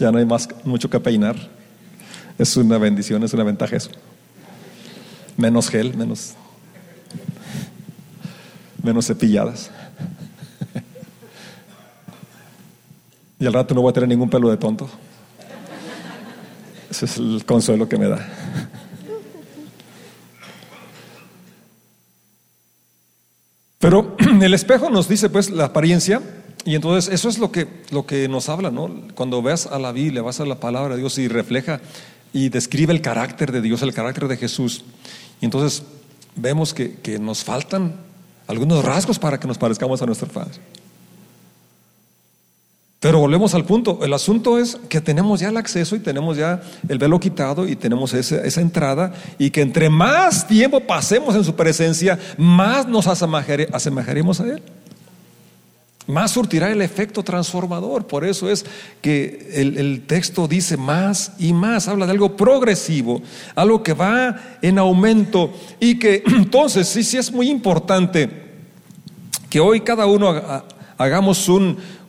ya 0.00 0.10
no 0.10 0.18
hay 0.18 0.24
más 0.24 0.48
mucho 0.64 0.88
que 0.88 0.98
peinar. 0.98 1.36
Es 2.38 2.56
una 2.56 2.78
bendición, 2.78 3.22
es 3.22 3.34
una 3.34 3.44
ventaja 3.44 3.76
eso. 3.76 3.90
Menos 5.36 5.68
gel, 5.68 5.94
menos 5.94 6.34
menos 8.82 9.06
cepilladas. 9.06 9.70
Y 13.38 13.46
al 13.46 13.52
rato 13.52 13.74
no 13.74 13.82
voy 13.82 13.90
a 13.90 13.92
tener 13.92 14.08
ningún 14.08 14.28
pelo 14.28 14.50
de 14.50 14.56
tonto. 14.56 14.88
Ese 16.90 17.04
es 17.04 17.16
el 17.18 17.44
consuelo 17.46 17.88
que 17.88 17.96
me 17.96 18.08
da. 18.08 18.26
Pero 23.78 24.16
el 24.42 24.54
espejo 24.54 24.90
nos 24.90 25.08
dice 25.08 25.28
pues 25.28 25.50
la 25.50 25.66
apariencia 25.66 26.20
y 26.64 26.74
entonces 26.74 27.12
eso 27.12 27.28
es 27.28 27.38
lo 27.38 27.50
que, 27.50 27.66
lo 27.90 28.06
que 28.06 28.28
nos 28.28 28.48
habla, 28.48 28.70
¿no? 28.70 28.90
Cuando 29.14 29.42
ves 29.42 29.66
a 29.66 29.78
la 29.78 29.92
Biblia, 29.92 30.22
vas 30.22 30.40
a 30.40 30.44
la 30.44 30.60
palabra 30.60 30.94
de 30.94 31.00
Dios 31.00 31.18
y 31.18 31.28
refleja 31.28 31.80
y 32.32 32.48
describe 32.48 32.92
el 32.92 33.00
carácter 33.00 33.50
de 33.50 33.60
Dios, 33.60 33.82
el 33.82 33.94
carácter 33.94 34.28
de 34.28 34.36
Jesús. 34.36 34.84
Y 35.40 35.46
entonces 35.46 35.82
vemos 36.36 36.74
que, 36.74 36.96
que 36.96 37.18
nos 37.18 37.44
faltan 37.44 37.94
algunos 38.46 38.84
rasgos 38.84 39.18
para 39.18 39.40
que 39.40 39.48
nos 39.48 39.58
parezcamos 39.58 40.02
a 40.02 40.06
nuestro 40.06 40.28
Padre. 40.28 40.58
Pero 43.00 43.18
volvemos 43.18 43.54
al 43.54 43.64
punto. 43.64 44.00
El 44.02 44.12
asunto 44.12 44.58
es 44.58 44.76
que 44.90 45.00
tenemos 45.00 45.40
ya 45.40 45.48
el 45.48 45.56
acceso 45.56 45.96
y 45.96 46.00
tenemos 46.00 46.36
ya 46.36 46.60
el 46.86 46.98
velo 46.98 47.18
quitado 47.18 47.66
y 47.66 47.74
tenemos 47.74 48.12
esa, 48.12 48.44
esa 48.44 48.60
entrada 48.60 49.14
y 49.38 49.50
que 49.50 49.62
entre 49.62 49.88
más 49.88 50.46
tiempo 50.46 50.80
pasemos 50.80 51.34
en 51.34 51.42
su 51.42 51.56
presencia, 51.56 52.18
más 52.36 52.86
nos 52.86 53.06
asemejaremos 53.06 54.40
a 54.40 54.48
Él. 54.48 54.62
Más 56.10 56.32
surtirá 56.32 56.70
el 56.70 56.82
efecto 56.82 57.22
transformador. 57.22 58.06
Por 58.06 58.24
eso 58.24 58.50
es 58.50 58.64
que 59.00 59.50
el, 59.54 60.02
texto 60.06 60.48
dice 60.48 60.76
más 60.76 61.32
y 61.38 61.52
más, 61.52 61.88
habla 61.88 62.06
de 62.06 62.12
algo 62.12 62.36
progresivo, 62.36 63.22
algo 63.54 63.82
que 63.82 63.92
va 63.92 64.58
en 64.62 64.78
aumento 64.78 65.52
y 65.78 65.98
que 65.98 66.22
entonces 66.26 66.88
sí, 66.88 67.02
sí 67.02 67.16
es 67.16 67.32
muy 67.32 67.48
importante 67.48 68.50
que 69.48 69.60
hoy 69.60 69.80
cada 69.80 70.06
uno 70.06 70.34
hagamos 70.96 71.50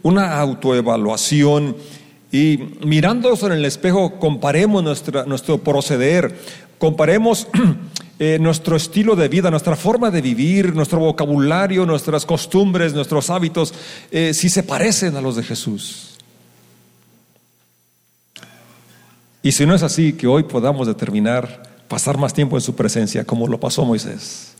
una 0.03 0.39
autoevaluación 0.39 1.75
y 2.31 2.59
mirándonos 2.85 3.43
en 3.43 3.51
el 3.51 3.65
espejo 3.65 4.19
comparemos 4.19 4.83
nuestro 4.83 5.57
proceder, 5.57 6.37
comparemos 6.77 7.47
eh, 8.23 8.37
nuestro 8.37 8.75
estilo 8.75 9.15
de 9.15 9.27
vida, 9.27 9.49
nuestra 9.49 9.75
forma 9.75 10.11
de 10.11 10.21
vivir, 10.21 10.75
nuestro 10.75 10.99
vocabulario, 10.99 11.87
nuestras 11.87 12.23
costumbres, 12.23 12.93
nuestros 12.93 13.31
hábitos, 13.31 13.73
eh, 14.11 14.35
si 14.35 14.47
se 14.47 14.61
parecen 14.61 15.15
a 15.15 15.21
los 15.21 15.37
de 15.37 15.41
Jesús. 15.41 16.19
Y 19.41 19.53
si 19.53 19.65
no 19.65 19.73
es 19.73 19.81
así, 19.81 20.13
que 20.13 20.27
hoy 20.27 20.43
podamos 20.43 20.85
determinar 20.85 21.63
pasar 21.87 22.19
más 22.19 22.31
tiempo 22.31 22.55
en 22.57 22.61
su 22.61 22.75
presencia, 22.75 23.25
como 23.25 23.47
lo 23.47 23.59
pasó 23.59 23.85
Moisés. 23.85 24.53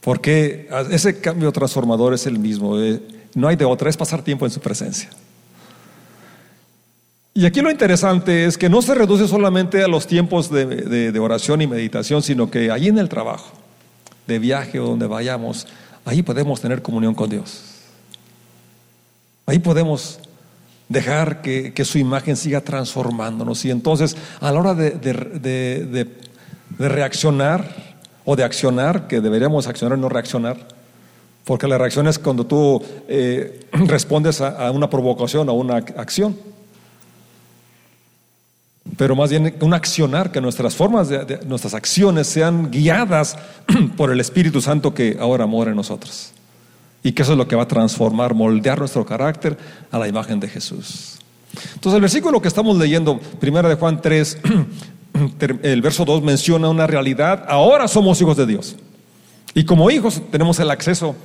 Porque 0.00 0.68
ese 0.92 1.20
cambio 1.20 1.50
transformador 1.50 2.14
es 2.14 2.24
el 2.26 2.38
mismo. 2.38 2.78
Eh, 2.78 3.02
no 3.34 3.48
hay 3.48 3.56
de 3.56 3.64
otra, 3.64 3.90
es 3.90 3.96
pasar 3.96 4.22
tiempo 4.22 4.46
en 4.46 4.52
su 4.52 4.60
presencia. 4.60 5.10
Y 7.32 7.46
aquí 7.46 7.60
lo 7.60 7.70
interesante 7.70 8.44
es 8.44 8.58
que 8.58 8.68
no 8.68 8.82
se 8.82 8.94
reduce 8.94 9.28
solamente 9.28 9.84
a 9.84 9.88
los 9.88 10.06
tiempos 10.06 10.50
de, 10.50 11.16
oración 11.20 11.62
y 11.62 11.66
meditación, 11.66 12.22
sino 12.22 12.50
que 12.50 12.72
ahí 12.72 12.88
en 12.88 12.98
el 12.98 13.08
trabajo, 13.08 13.52
de 14.26 14.38
viaje 14.38 14.80
o 14.80 14.86
donde 14.86 15.06
vayamos, 15.06 15.66
ahí 16.04 16.22
podemos 16.22 16.60
tener 16.60 16.82
comunión 16.82 17.14
con 17.14 17.30
Dios. 17.30 17.62
Ahí 19.46 19.60
podemos 19.60 20.18
dejar 20.88 21.40
que, 21.40 21.84
su 21.84 21.98
imagen 21.98 22.36
siga 22.36 22.62
transformándonos. 22.62 23.64
Y 23.64 23.70
entonces, 23.70 24.16
a 24.40 24.50
la 24.50 24.58
hora 24.58 24.74
de, 24.74 26.08
reaccionar 26.78 27.94
o 28.24 28.34
de 28.34 28.42
accionar, 28.42 29.06
que 29.06 29.20
deberíamos 29.20 29.68
accionar 29.68 29.96
y 29.96 30.00
no 30.00 30.08
reaccionar, 30.08 30.56
porque 31.44 31.68
la 31.68 31.78
reacción 31.78 32.08
es 32.08 32.18
cuando 32.18 32.44
tú 32.44 32.82
eh, 33.08 33.66
respondes 33.72 34.40
a, 34.40 34.66
a 34.66 34.72
una 34.72 34.90
provocación, 34.90 35.48
a 35.48 35.52
una 35.52 35.76
acción 35.76 36.36
pero 38.96 39.16
más 39.16 39.30
bien 39.30 39.54
un 39.60 39.74
accionar, 39.74 40.32
que 40.32 40.40
nuestras 40.40 40.74
formas, 40.74 41.08
de, 41.08 41.40
nuestras 41.46 41.74
acciones 41.74 42.26
sean 42.26 42.70
guiadas 42.70 43.36
por 43.96 44.10
el 44.10 44.20
Espíritu 44.20 44.60
Santo 44.60 44.94
que 44.94 45.16
ahora 45.20 45.46
mora 45.46 45.70
en 45.70 45.76
nosotros. 45.76 46.32
Y 47.02 47.12
que 47.12 47.22
eso 47.22 47.32
es 47.32 47.38
lo 47.38 47.48
que 47.48 47.56
va 47.56 47.62
a 47.62 47.68
transformar, 47.68 48.34
moldear 48.34 48.78
nuestro 48.78 49.06
carácter 49.06 49.56
a 49.90 49.98
la 49.98 50.08
imagen 50.08 50.38
de 50.38 50.48
Jesús. 50.48 51.18
Entonces 51.74 51.94
el 51.94 52.00
versículo 52.02 52.40
que 52.40 52.48
estamos 52.48 52.76
leyendo, 52.76 53.18
primera 53.40 53.68
de 53.68 53.74
Juan 53.74 54.00
3, 54.00 54.38
el 55.62 55.82
verso 55.82 56.04
2 56.04 56.22
menciona 56.22 56.68
una 56.68 56.86
realidad, 56.86 57.44
ahora 57.48 57.88
somos 57.88 58.20
hijos 58.20 58.36
de 58.36 58.46
Dios. 58.46 58.76
Y 59.54 59.64
como 59.64 59.90
hijos 59.90 60.22
tenemos 60.30 60.60
el 60.60 60.70
acceso, 60.70 61.16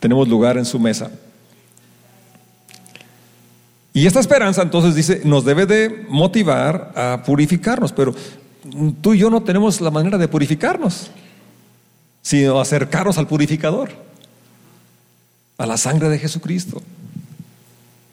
tenemos 0.00 0.28
lugar 0.28 0.58
en 0.58 0.64
su 0.64 0.78
mesa. 0.78 1.10
Y 3.98 4.06
esta 4.06 4.20
esperanza 4.20 4.62
entonces 4.62 4.94
dice, 4.94 5.22
nos 5.24 5.44
debe 5.44 5.66
de 5.66 6.06
motivar 6.08 6.92
a 6.94 7.24
purificarnos, 7.26 7.92
pero 7.92 8.14
tú 9.00 9.12
y 9.12 9.18
yo 9.18 9.28
no 9.28 9.42
tenemos 9.42 9.80
la 9.80 9.90
manera 9.90 10.16
de 10.16 10.28
purificarnos, 10.28 11.10
sino 12.22 12.60
acercarnos 12.60 13.18
al 13.18 13.26
purificador, 13.26 13.90
a 15.56 15.66
la 15.66 15.76
sangre 15.76 16.08
de 16.10 16.20
Jesucristo, 16.20 16.80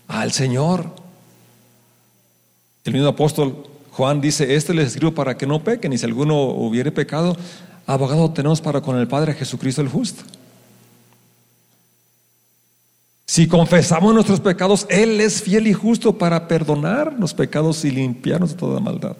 al 0.08 0.32
Señor. 0.32 0.90
El 2.84 2.94
mismo 2.94 3.10
apóstol 3.10 3.68
Juan 3.92 4.22
dice, 4.22 4.56
este 4.56 4.74
les 4.74 4.88
escribo 4.88 5.14
para 5.14 5.38
que 5.38 5.46
no 5.46 5.64
pequen, 5.64 5.94
y 5.94 6.00
si 6.00 6.06
alguno 6.06 6.46
hubiere 6.46 6.92
pecado, 6.92 7.38
abogado 7.86 8.32
tenemos 8.32 8.60
para 8.60 8.82
con 8.82 8.98
el 8.98 9.08
Padre 9.08 9.36
Jesucristo 9.36 9.84
el 9.84 9.90
justo. 9.90 10.24
Si 13.26 13.48
confesamos 13.48 14.14
nuestros 14.14 14.40
pecados, 14.40 14.86
Él 14.90 15.20
es 15.20 15.42
fiel 15.42 15.68
y 15.68 15.74
justo 15.74 16.18
para 16.18 16.48
perdonar 16.48 17.16
los 17.20 17.34
pecados 17.34 17.84
y 17.84 17.92
limpiarnos 17.92 18.52
de 18.52 18.58
toda 18.58 18.80
maldad. 18.80 19.18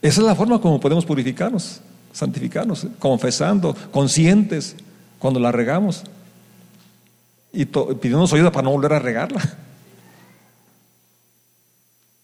Esa 0.00 0.20
es 0.20 0.26
la 0.26 0.34
forma 0.34 0.60
como 0.60 0.80
podemos 0.80 1.04
purificarnos, 1.04 1.80
santificarnos, 2.12 2.86
confesando, 2.98 3.76
conscientes 3.90 4.76
cuando 5.18 5.38
la 5.38 5.52
regamos 5.52 6.04
y 7.52 7.64
pidiéndonos 7.64 8.32
ayuda 8.32 8.50
para 8.52 8.64
no 8.64 8.70
volver 8.70 8.94
a 8.94 8.98
regarla. 8.98 9.42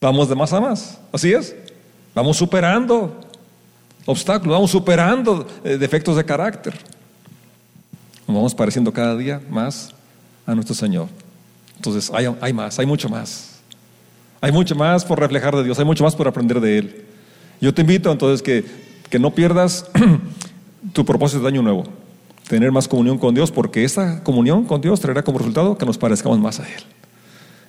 Vamos 0.00 0.28
de 0.28 0.34
más 0.34 0.52
a 0.52 0.60
más, 0.60 0.98
así 1.12 1.32
es. 1.32 1.54
Vamos 2.14 2.36
superando 2.36 3.20
obstáculos, 4.04 4.54
vamos 4.54 4.70
superando 4.70 5.46
eh, 5.64 5.76
defectos 5.76 6.16
de 6.16 6.24
carácter. 6.24 6.74
Nos 8.26 8.36
vamos 8.36 8.54
pareciendo 8.54 8.92
cada 8.92 9.16
día 9.16 9.40
más 9.48 9.94
a 10.46 10.54
nuestro 10.54 10.74
Señor. 10.74 11.08
Entonces 11.76 12.10
hay, 12.14 12.26
hay 12.40 12.52
más, 12.52 12.78
hay 12.78 12.86
mucho 12.86 13.08
más. 13.08 13.60
Hay 14.40 14.50
mucho 14.50 14.74
más 14.74 15.04
por 15.04 15.20
reflejar 15.20 15.54
de 15.54 15.64
Dios, 15.64 15.78
hay 15.78 15.84
mucho 15.84 16.04
más 16.04 16.16
por 16.16 16.26
aprender 16.26 16.60
de 16.60 16.78
Él. 16.78 17.04
Yo 17.60 17.72
te 17.72 17.82
invito 17.82 18.10
entonces 18.10 18.42
que, 18.42 18.64
que 19.08 19.18
no 19.18 19.32
pierdas 19.32 19.86
tu 20.92 21.04
propósito 21.04 21.42
de 21.42 21.48
año 21.48 21.62
nuevo, 21.62 21.84
tener 22.48 22.72
más 22.72 22.88
comunión 22.88 23.18
con 23.18 23.34
Dios, 23.34 23.52
porque 23.52 23.84
esa 23.84 24.22
comunión 24.24 24.64
con 24.64 24.80
Dios 24.80 25.00
traerá 25.00 25.22
como 25.22 25.38
resultado 25.38 25.78
que 25.78 25.86
nos 25.86 25.96
parezcamos 25.96 26.40
más 26.40 26.58
a 26.58 26.64
Él. 26.64 26.82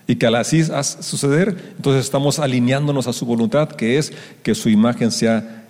Y 0.08 0.16
que 0.16 0.26
al 0.26 0.36
así 0.36 0.64
suceder, 0.64 1.74
entonces 1.78 2.04
estamos 2.04 2.40
alineándonos 2.40 3.08
a 3.08 3.14
su 3.14 3.26
voluntad, 3.26 3.70
que 3.70 3.98
es 3.98 4.12
que 4.42 4.56
su 4.56 4.70
imagen 4.70 5.12
sea 5.12 5.64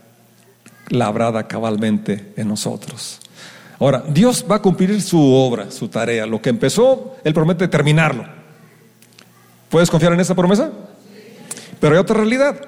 labrada 0.90 1.48
cabalmente 1.48 2.34
en 2.38 2.48
nosotros. 2.48 3.20
Ahora, 3.84 4.02
Dios 4.08 4.46
va 4.50 4.56
a 4.56 4.62
cumplir 4.62 5.02
su 5.02 5.20
obra, 5.22 5.70
su 5.70 5.90
tarea. 5.90 6.26
Lo 6.26 6.42
que 6.42 6.50
empezó, 6.50 7.18
Él 7.22 7.34
promete 7.34 7.68
terminarlo. 7.68 8.24
¿Puedes 9.68 9.92
confiar 9.92 10.14
en 10.14 10.22
esa 10.22 10.34
promesa? 10.34 10.72
Pero 11.82 11.94
hay 11.94 12.00
otra 12.00 12.16
realidad. 12.16 12.62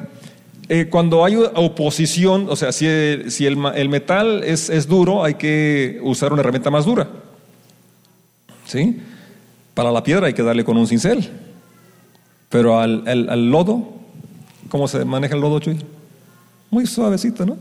Eh, 0.67 0.89
cuando 0.91 1.23
hay 1.23 1.37
oposición, 1.37 2.47
o 2.49 2.57
sea, 2.57 2.73
si, 2.73 2.85
el, 2.85 3.55
metal 3.87 4.43
es, 4.43 4.87
duro, 4.89 5.23
hay 5.23 5.35
que 5.35 6.01
usar 6.03 6.33
una 6.33 6.41
herramienta 6.41 6.69
más 6.69 6.83
dura. 6.83 7.07
¿Sí? 8.65 8.99
Para 9.73 9.93
la 9.93 10.03
piedra 10.03 10.27
hay 10.27 10.33
que 10.33 10.43
darle 10.43 10.65
con 10.65 10.75
un 10.75 10.85
cincel. 10.85 11.31
Pero 12.49 12.77
al, 12.77 13.07
al 13.07 13.49
lodo, 13.49 13.87
¿cómo 14.67 14.89
se 14.89 15.05
maneja 15.05 15.35
el 15.35 15.39
lodo, 15.39 15.61
Chuy? 15.61 15.79
Muy 16.69 16.85
suavecito, 16.85 17.45
¿no? 17.45 17.55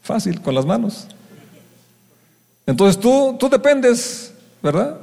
Fácil, 0.00 0.40
con 0.40 0.54
las 0.54 0.64
manos. 0.64 1.08
Entonces 2.66 3.00
tú, 3.00 3.36
tú 3.38 3.48
dependes, 3.48 4.34
¿verdad? 4.60 4.98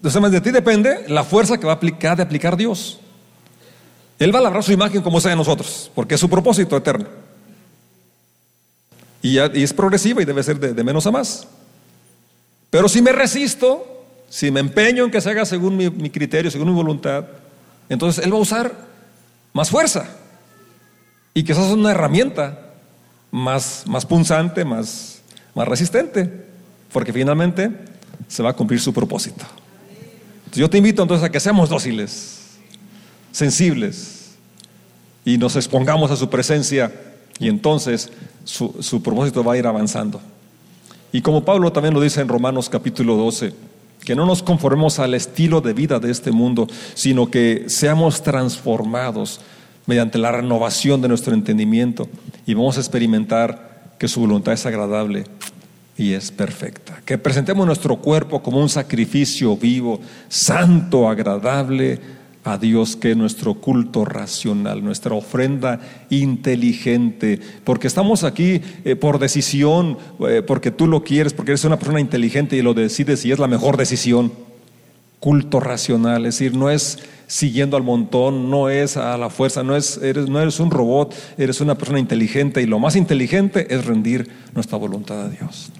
De 0.00 0.40
ti 0.40 0.52
depende 0.52 1.04
la 1.08 1.24
fuerza 1.24 1.58
que 1.58 1.66
va 1.66 1.72
a 1.72 1.76
aplicar 1.76 2.16
de 2.16 2.22
aplicar 2.22 2.56
Dios. 2.56 3.00
Él 4.20 4.32
va 4.32 4.38
a 4.38 4.42
labrar 4.42 4.62
su 4.62 4.72
imagen 4.72 5.02
como 5.02 5.20
sea 5.20 5.32
en 5.32 5.38
nosotros, 5.38 5.90
porque 5.94 6.14
es 6.14 6.20
su 6.20 6.30
propósito 6.30 6.76
eterno. 6.76 7.06
Y, 9.20 9.38
es 9.38 9.72
progresiva 9.72 10.22
y 10.22 10.24
debe 10.24 10.44
ser 10.44 10.60
de, 10.60 10.84
menos 10.84 11.06
a 11.06 11.10
más. 11.10 11.48
Pero 12.70 12.88
si 12.88 13.02
me 13.02 13.10
resisto, 13.10 14.04
si 14.28 14.52
me 14.52 14.60
empeño 14.60 15.04
en 15.04 15.10
que 15.10 15.20
se 15.20 15.30
haga 15.30 15.44
según 15.44 15.76
mi, 15.76 16.10
criterio, 16.10 16.50
según 16.52 16.68
mi 16.68 16.74
voluntad, 16.74 17.24
entonces 17.88 18.24
Él 18.24 18.32
va 18.32 18.36
a 18.36 18.40
usar 18.40 18.72
más 19.52 19.70
fuerza. 19.70 20.06
Y 21.34 21.50
esa 21.50 21.66
es 21.66 21.72
una 21.72 21.90
herramienta 21.90 22.74
más, 23.32 23.82
más 23.86 24.06
punzante, 24.06 24.64
más, 24.64 25.20
más 25.54 25.66
resistente 25.66 26.45
porque 26.96 27.12
finalmente 27.12 27.70
se 28.26 28.42
va 28.42 28.48
a 28.48 28.52
cumplir 28.54 28.80
su 28.80 28.90
propósito. 28.90 29.44
yo 30.54 30.70
te 30.70 30.78
invito 30.78 31.02
entonces 31.02 31.28
a 31.28 31.30
que 31.30 31.38
seamos 31.38 31.68
dóciles, 31.68 32.56
sensibles 33.32 34.38
y 35.22 35.36
nos 35.36 35.56
expongamos 35.56 36.10
a 36.10 36.16
su 36.16 36.30
presencia 36.30 36.90
y 37.38 37.48
entonces 37.48 38.10
su, 38.44 38.74
su 38.80 39.02
propósito 39.02 39.44
va 39.44 39.52
a 39.52 39.58
ir 39.58 39.66
avanzando. 39.66 40.22
Y 41.12 41.20
como 41.20 41.44
Pablo 41.44 41.70
también 41.70 41.92
lo 41.92 42.00
dice 42.00 42.22
en 42.22 42.28
Romanos 42.28 42.70
capítulo 42.70 43.14
12, 43.16 43.52
que 44.02 44.16
no 44.16 44.24
nos 44.24 44.42
conformemos 44.42 44.98
al 44.98 45.12
estilo 45.12 45.60
de 45.60 45.74
vida 45.74 46.00
de 46.00 46.10
este 46.10 46.32
mundo, 46.32 46.66
sino 46.94 47.30
que 47.30 47.64
seamos 47.66 48.22
transformados 48.22 49.42
mediante 49.84 50.16
la 50.16 50.32
renovación 50.32 51.02
de 51.02 51.08
nuestro 51.08 51.34
entendimiento 51.34 52.08
y 52.46 52.54
vamos 52.54 52.78
a 52.78 52.80
experimentar 52.80 53.92
que 53.98 54.08
su 54.08 54.20
voluntad 54.20 54.54
es 54.54 54.64
agradable 54.64 55.26
y 55.98 56.12
es 56.12 56.30
perfecta. 56.30 57.00
Que 57.04 57.18
presentemos 57.18 57.66
nuestro 57.66 57.96
cuerpo 57.96 58.42
como 58.42 58.60
un 58.60 58.68
sacrificio 58.68 59.56
vivo, 59.56 60.00
santo, 60.28 61.08
agradable 61.08 62.00
a 62.44 62.58
Dios, 62.58 62.94
que 62.94 63.10
es 63.10 63.16
nuestro 63.16 63.54
culto 63.54 64.04
racional, 64.04 64.84
nuestra 64.84 65.14
ofrenda 65.14 65.80
inteligente, 66.10 67.40
porque 67.64 67.88
estamos 67.88 68.22
aquí 68.22 68.60
eh, 68.84 68.94
por 68.94 69.18
decisión, 69.18 69.98
eh, 70.28 70.42
porque 70.46 70.70
tú 70.70 70.86
lo 70.86 71.02
quieres, 71.02 71.32
porque 71.32 71.52
eres 71.52 71.64
una 71.64 71.78
persona 71.78 72.00
inteligente 72.00 72.56
y 72.56 72.62
lo 72.62 72.72
decides 72.72 73.24
y 73.24 73.32
es 73.32 73.38
la 73.38 73.48
mejor 73.48 73.76
decisión. 73.76 74.32
culto 75.18 75.58
racional, 75.58 76.26
es 76.26 76.38
decir, 76.38 76.54
no 76.54 76.70
es 76.70 76.98
siguiendo 77.26 77.76
al 77.76 77.82
montón, 77.82 78.48
no 78.48 78.68
es 78.68 78.96
a 78.96 79.16
la 79.16 79.28
fuerza, 79.28 79.64
no, 79.64 79.74
es, 79.74 79.96
eres, 79.96 80.28
no 80.28 80.40
eres 80.40 80.60
un 80.60 80.70
robot, 80.70 81.14
eres 81.36 81.60
una 81.60 81.74
persona 81.74 81.98
inteligente 81.98 82.62
y 82.62 82.66
lo 82.66 82.78
más 82.78 82.94
inteligente 82.94 83.74
es 83.74 83.86
rendir 83.86 84.28
nuestra 84.54 84.78
voluntad 84.78 85.22
a 85.22 85.28
Dios. 85.28 85.72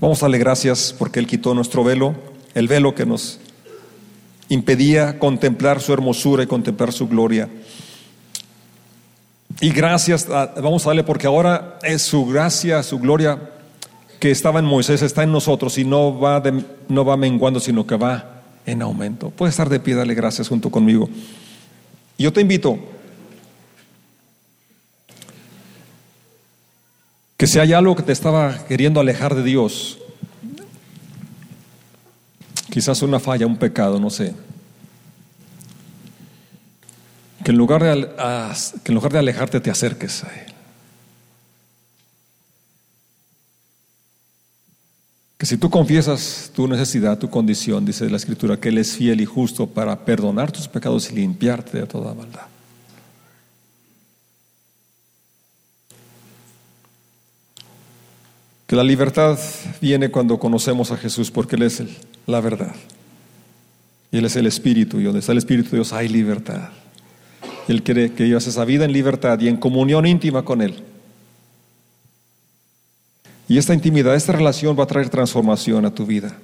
Vamos 0.00 0.22
a 0.22 0.26
darle 0.26 0.38
gracias 0.38 0.94
porque 0.96 1.18
Él 1.18 1.26
quitó 1.26 1.54
nuestro 1.54 1.82
velo, 1.82 2.14
el 2.54 2.68
velo 2.68 2.94
que 2.94 3.04
nos 3.04 3.40
impedía 4.48 5.18
contemplar 5.18 5.80
su 5.80 5.92
hermosura 5.92 6.44
y 6.44 6.46
contemplar 6.46 6.92
su 6.92 7.08
gloria. 7.08 7.48
Y 9.60 9.70
gracias, 9.70 10.28
vamos 10.28 10.86
a 10.86 10.90
darle 10.90 11.02
porque 11.02 11.26
ahora 11.26 11.80
es 11.82 12.02
su 12.02 12.26
gracia, 12.26 12.84
su 12.84 13.00
gloria 13.00 13.50
que 14.20 14.30
estaba 14.30 14.60
en 14.60 14.66
Moisés, 14.66 15.02
está 15.02 15.24
en 15.24 15.32
nosotros 15.32 15.76
y 15.78 15.84
no 15.84 16.16
va, 16.16 16.40
no 16.88 17.04
va 17.04 17.16
menguando, 17.16 17.58
sino 17.58 17.84
que 17.84 17.96
va 17.96 18.42
en 18.66 18.82
aumento. 18.82 19.30
Puedes 19.30 19.54
estar 19.54 19.68
de 19.68 19.80
pie, 19.80 19.96
dale 19.96 20.14
gracias 20.14 20.46
junto 20.46 20.70
conmigo. 20.70 21.08
Yo 22.16 22.32
te 22.32 22.40
invito 22.40 22.78
que 27.38 27.46
si 27.46 27.60
hay 27.60 27.72
algo 27.72 27.94
que 27.94 28.02
te 28.02 28.10
estaba 28.10 28.66
queriendo 28.66 28.98
alejar 28.98 29.32
de 29.36 29.44
Dios, 29.44 29.96
quizás 32.68 33.00
una 33.00 33.20
falla, 33.20 33.46
un 33.46 33.56
pecado, 33.56 34.00
no 34.00 34.10
sé, 34.10 34.34
que 37.44 37.52
en 37.52 37.56
lugar 37.56 37.84
de, 37.84 38.08
que 38.82 38.90
en 38.90 38.94
lugar 38.96 39.12
de 39.12 39.20
alejarte 39.20 39.60
te 39.60 39.70
acerques 39.70 40.24
a 40.24 40.34
Él. 40.34 40.52
Que 45.38 45.46
si 45.46 45.56
tú 45.56 45.70
confiesas 45.70 46.50
tu 46.52 46.66
necesidad, 46.66 47.18
tu 47.18 47.30
condición, 47.30 47.84
dice 47.84 48.10
la 48.10 48.16
Escritura, 48.16 48.58
que 48.58 48.70
Él 48.70 48.78
es 48.78 48.96
fiel 48.96 49.20
y 49.20 49.26
justo 49.26 49.68
para 49.68 50.04
perdonar 50.04 50.50
tus 50.50 50.66
pecados 50.66 51.08
y 51.12 51.14
limpiarte 51.14 51.78
de 51.78 51.86
toda 51.86 52.12
maldad. 52.14 52.57
Que 58.68 58.76
la 58.76 58.84
libertad 58.84 59.38
viene 59.80 60.10
cuando 60.10 60.38
conocemos 60.38 60.92
a 60.92 60.98
Jesús, 60.98 61.30
porque 61.30 61.56
Él 61.56 61.62
es 61.62 61.82
la 62.26 62.40
verdad. 62.42 62.74
Y 64.12 64.18
Él 64.18 64.26
es 64.26 64.36
el 64.36 64.46
Espíritu, 64.46 65.00
y 65.00 65.04
donde 65.04 65.20
está 65.20 65.32
el 65.32 65.38
Espíritu 65.38 65.70
de 65.70 65.78
Dios 65.78 65.94
hay 65.94 66.06
libertad. 66.06 66.68
Él 67.66 67.82
quiere 67.82 68.12
que 68.12 68.24
vivas 68.24 68.46
esa 68.46 68.66
vida 68.66 68.84
en 68.84 68.92
libertad 68.92 69.40
y 69.40 69.48
en 69.48 69.56
comunión 69.56 70.06
íntima 70.06 70.44
con 70.44 70.60
Él. 70.60 70.82
Y 73.48 73.56
esta 73.56 73.72
intimidad, 73.72 74.14
esta 74.14 74.32
relación 74.32 74.78
va 74.78 74.84
a 74.84 74.86
traer 74.86 75.08
transformación 75.08 75.86
a 75.86 75.94
tu 75.94 76.04
vida. 76.04 76.36